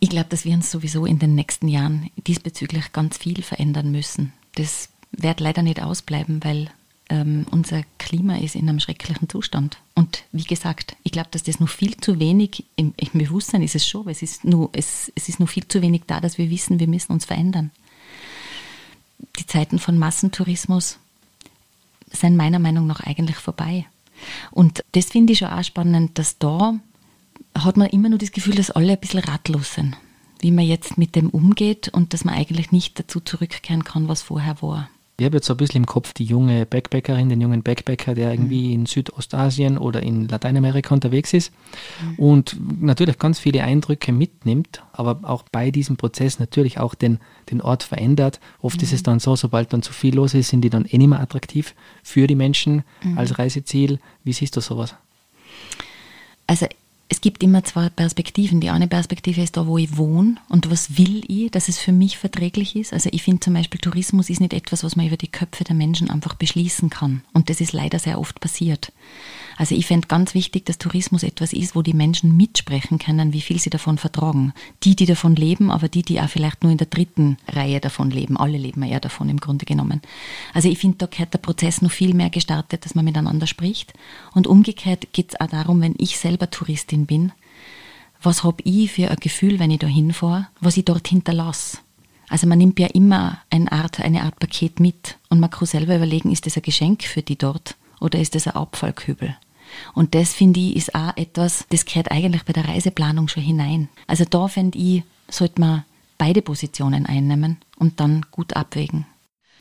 Ich 0.00 0.10
glaube, 0.10 0.28
dass 0.28 0.44
wir 0.44 0.52
uns 0.52 0.70
sowieso 0.70 1.06
in 1.06 1.18
den 1.18 1.34
nächsten 1.34 1.66
Jahren 1.66 2.10
diesbezüglich 2.26 2.92
ganz 2.92 3.16
viel 3.16 3.42
verändern 3.42 3.90
müssen. 3.90 4.34
Das 4.54 4.90
wird 5.12 5.40
leider 5.40 5.62
nicht 5.62 5.82
ausbleiben, 5.82 6.44
weil 6.44 6.68
ähm, 7.08 7.46
unser 7.50 7.84
Klima 7.96 8.36
ist 8.36 8.54
in 8.54 8.68
einem 8.68 8.80
schrecklichen 8.80 9.30
Zustand. 9.30 9.78
Und 9.94 10.24
wie 10.30 10.44
gesagt, 10.44 10.94
ich 11.04 11.12
glaube, 11.12 11.28
dass 11.30 11.42
das 11.42 11.58
noch 11.58 11.70
viel 11.70 11.96
zu 11.96 12.20
wenig, 12.20 12.64
im, 12.76 12.92
im, 12.98 13.18
Bewusstsein 13.18 13.62
ist 13.62 13.74
es 13.74 13.88
schon, 13.88 14.02
aber 14.02 14.10
es 14.10 14.20
ist, 14.20 14.44
nur, 14.44 14.68
es, 14.72 15.10
es 15.14 15.30
ist 15.30 15.40
noch 15.40 15.48
viel 15.48 15.66
zu 15.68 15.80
wenig 15.80 16.02
da, 16.06 16.20
dass 16.20 16.36
wir 16.36 16.50
wissen, 16.50 16.80
wir 16.80 16.88
müssen 16.88 17.12
uns 17.12 17.24
verändern. 17.24 17.70
Die 19.38 19.46
Zeiten 19.46 19.78
von 19.78 19.98
Massentourismus 19.98 20.98
sind 22.10 22.36
meiner 22.36 22.58
Meinung 22.58 22.86
nach 22.86 23.00
eigentlich 23.00 23.36
vorbei. 23.36 23.86
Und 24.50 24.84
das 24.92 25.06
finde 25.06 25.32
ich 25.32 25.38
schon 25.38 25.48
auch 25.48 25.64
spannend, 25.64 26.18
dass 26.18 26.38
da 26.38 26.78
hat 27.56 27.76
man 27.76 27.88
immer 27.88 28.08
nur 28.08 28.18
das 28.18 28.32
Gefühl, 28.32 28.54
dass 28.54 28.70
alle 28.70 28.92
ein 28.92 29.00
bisschen 29.00 29.20
ratlos 29.20 29.74
sind, 29.74 29.96
wie 30.40 30.50
man 30.50 30.64
jetzt 30.64 30.98
mit 30.98 31.14
dem 31.14 31.30
umgeht 31.30 31.88
und 31.88 32.12
dass 32.12 32.24
man 32.24 32.34
eigentlich 32.34 32.72
nicht 32.72 32.98
dazu 32.98 33.20
zurückkehren 33.20 33.84
kann, 33.84 34.08
was 34.08 34.22
vorher 34.22 34.60
war. 34.60 34.88
Ich 35.16 35.24
habe 35.24 35.36
jetzt 35.36 35.46
so 35.46 35.54
ein 35.54 35.58
bisschen 35.58 35.82
im 35.82 35.86
Kopf 35.86 36.12
die 36.12 36.24
junge 36.24 36.66
Backpackerin, 36.66 37.28
den 37.28 37.40
jungen 37.40 37.62
Backpacker, 37.62 38.16
der 38.16 38.32
irgendwie 38.32 38.66
mhm. 38.66 38.72
in 38.72 38.86
Südostasien 38.86 39.78
oder 39.78 40.02
in 40.02 40.26
Lateinamerika 40.26 40.92
unterwegs 40.92 41.32
ist 41.32 41.52
mhm. 42.02 42.14
und 42.16 42.82
natürlich 42.82 43.16
ganz 43.20 43.38
viele 43.38 43.62
Eindrücke 43.62 44.10
mitnimmt, 44.10 44.82
aber 44.92 45.20
auch 45.22 45.44
bei 45.52 45.70
diesem 45.70 45.96
Prozess 45.96 46.40
natürlich 46.40 46.80
auch 46.80 46.96
den, 46.96 47.20
den 47.48 47.60
Ort 47.60 47.84
verändert. 47.84 48.40
Oft 48.60 48.78
mhm. 48.78 48.82
ist 48.82 48.92
es 48.92 49.00
mhm. 49.02 49.04
dann 49.04 49.20
so, 49.20 49.36
sobald 49.36 49.72
dann 49.72 49.82
zu 49.82 49.92
viel 49.92 50.16
los 50.16 50.34
ist, 50.34 50.48
sind 50.48 50.62
die 50.62 50.70
dann 50.70 50.84
eh 50.84 50.98
nicht 50.98 51.08
mehr 51.08 51.20
attraktiv 51.20 51.76
für 52.02 52.26
die 52.26 52.34
Menschen 52.34 52.82
mhm. 53.04 53.16
als 53.16 53.38
Reiseziel. 53.38 54.00
Wie 54.24 54.32
siehst 54.32 54.56
du 54.56 54.60
sowas? 54.60 54.96
Also 56.48 56.66
es 57.14 57.20
gibt 57.20 57.44
immer 57.44 57.62
zwei 57.62 57.90
Perspektiven. 57.90 58.60
Die 58.60 58.70
eine 58.70 58.88
Perspektive 58.88 59.40
ist 59.40 59.56
da, 59.56 59.68
wo 59.68 59.78
ich 59.78 59.96
wohne 59.96 60.34
und 60.48 60.68
was 60.68 60.98
will 60.98 61.22
ich, 61.28 61.48
dass 61.52 61.68
es 61.68 61.78
für 61.78 61.92
mich 61.92 62.18
verträglich 62.18 62.74
ist. 62.74 62.92
Also 62.92 63.08
ich 63.12 63.22
finde 63.22 63.38
zum 63.38 63.54
Beispiel, 63.54 63.80
Tourismus 63.80 64.30
ist 64.30 64.40
nicht 64.40 64.52
etwas, 64.52 64.82
was 64.82 64.96
man 64.96 65.06
über 65.06 65.16
die 65.16 65.30
Köpfe 65.30 65.62
der 65.62 65.76
Menschen 65.76 66.10
einfach 66.10 66.34
beschließen 66.34 66.90
kann. 66.90 67.22
Und 67.32 67.50
das 67.50 67.60
ist 67.60 67.72
leider 67.72 68.00
sehr 68.00 68.18
oft 68.18 68.40
passiert. 68.40 68.90
Also 69.56 69.74
ich 69.74 69.86
fände 69.86 70.08
ganz 70.08 70.34
wichtig, 70.34 70.66
dass 70.66 70.78
Tourismus 70.78 71.22
etwas 71.22 71.52
ist, 71.52 71.76
wo 71.76 71.82
die 71.82 71.94
Menschen 71.94 72.36
mitsprechen 72.36 72.98
können, 72.98 73.32
wie 73.32 73.40
viel 73.40 73.58
sie 73.58 73.70
davon 73.70 73.98
vertragen. 73.98 74.52
Die, 74.82 74.96
die 74.96 75.06
davon 75.06 75.36
leben, 75.36 75.70
aber 75.70 75.88
die, 75.88 76.02
die 76.02 76.20
auch 76.20 76.28
vielleicht 76.28 76.62
nur 76.62 76.72
in 76.72 76.78
der 76.78 76.88
dritten 76.88 77.36
Reihe 77.48 77.80
davon 77.80 78.10
leben. 78.10 78.36
Alle 78.36 78.58
leben 78.58 78.82
ja 78.84 79.00
davon 79.00 79.28
im 79.28 79.38
Grunde 79.38 79.64
genommen. 79.64 80.00
Also 80.52 80.68
ich 80.68 80.78
finde, 80.78 80.98
da 80.98 81.06
gehört 81.06 81.34
der 81.34 81.38
Prozess 81.38 81.82
noch 81.82 81.90
viel 81.90 82.14
mehr 82.14 82.30
gestartet, 82.30 82.84
dass 82.84 82.94
man 82.94 83.04
miteinander 83.04 83.46
spricht. 83.46 83.92
Und 84.34 84.46
umgekehrt 84.46 85.12
geht 85.12 85.34
es 85.34 85.40
auch 85.40 85.48
darum, 85.48 85.80
wenn 85.80 85.94
ich 85.98 86.18
selber 86.18 86.50
Touristin 86.50 87.06
bin, 87.06 87.32
was 88.22 88.42
habe 88.42 88.62
ich 88.64 88.90
für 88.92 89.10
ein 89.10 89.16
Gefühl, 89.16 89.58
wenn 89.58 89.70
ich 89.70 89.78
da 89.78 89.86
hinfahre, 89.86 90.48
was 90.60 90.76
ich 90.76 90.84
dort 90.84 91.06
hinterlasse. 91.08 91.78
Also 92.28 92.46
man 92.46 92.58
nimmt 92.58 92.80
ja 92.80 92.86
immer 92.88 93.38
eine 93.50 93.70
Art, 93.70 94.00
eine 94.00 94.22
Art 94.22 94.38
Paket 94.38 94.80
mit 94.80 95.18
und 95.28 95.40
man 95.40 95.50
kann 95.50 95.66
selber 95.66 95.94
überlegen, 95.94 96.32
ist 96.32 96.46
das 96.46 96.56
ein 96.56 96.62
Geschenk 96.62 97.02
für 97.02 97.22
die 97.22 97.36
dort 97.36 97.76
oder 98.04 98.20
ist 98.20 98.34
das 98.34 98.46
ein 98.46 98.54
Abfallkübel? 98.54 99.34
Und 99.94 100.14
das 100.14 100.34
finde 100.34 100.60
ich 100.60 100.76
ist 100.76 100.94
auch 100.94 101.16
etwas, 101.16 101.64
das 101.70 101.84
gehört 101.84 102.12
eigentlich 102.12 102.44
bei 102.44 102.52
der 102.52 102.68
Reiseplanung 102.68 103.28
schon 103.28 103.42
hinein. 103.42 103.88
Also 104.06 104.24
da 104.28 104.46
finde 104.46 104.78
ich, 104.78 105.02
sollte 105.28 105.60
man 105.60 105.84
beide 106.18 106.42
Positionen 106.42 107.06
einnehmen 107.06 107.56
und 107.78 107.98
dann 107.98 108.26
gut 108.30 108.54
abwägen. 108.54 109.06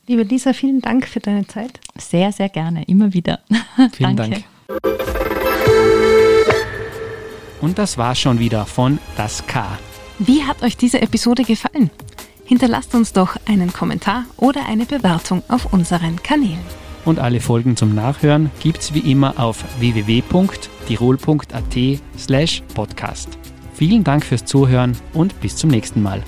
Liebe 0.06 0.23
Lisa, 0.23 0.51
vielen 0.51 0.82
Dank 0.82 1.08
für 1.08 1.21
deine 1.21 1.47
Zeit. 1.47 1.79
Sehr, 1.97 2.34
sehr 2.34 2.49
gerne, 2.49 2.84
immer 2.84 3.13
wieder. 3.13 3.39
Vielen 3.93 4.17
Dank. 4.17 4.43
Und 7.62 7.77
das 7.77 7.97
war 7.97 8.13
schon 8.13 8.38
wieder 8.38 8.65
von 8.65 8.99
Das 9.15 9.47
K. 9.47 9.79
Wie 10.19 10.43
hat 10.43 10.62
euch 10.62 10.75
diese 10.75 11.01
Episode 11.01 11.43
gefallen? 11.43 11.89
Hinterlasst 12.43 12.93
uns 12.93 13.13
doch 13.13 13.38
einen 13.45 13.71
Kommentar 13.71 14.25
oder 14.36 14.65
eine 14.65 14.86
Bewertung 14.86 15.41
auf 15.47 15.71
unseren 15.71 16.21
Kanälen 16.21 16.82
und 17.05 17.19
alle 17.19 17.39
Folgen 17.39 17.75
zum 17.75 17.95
Nachhören 17.95 18.51
gibt's 18.61 18.93
wie 18.93 19.11
immer 19.11 19.39
auf 19.39 19.63
www.tirol.at 19.79 21.77
slash 22.17 22.63
podcast. 22.73 23.37
Vielen 23.73 24.03
Dank 24.03 24.25
fürs 24.25 24.45
Zuhören 24.45 24.95
und 25.13 25.39
bis 25.41 25.55
zum 25.55 25.69
nächsten 25.69 26.01
Mal. 26.01 26.23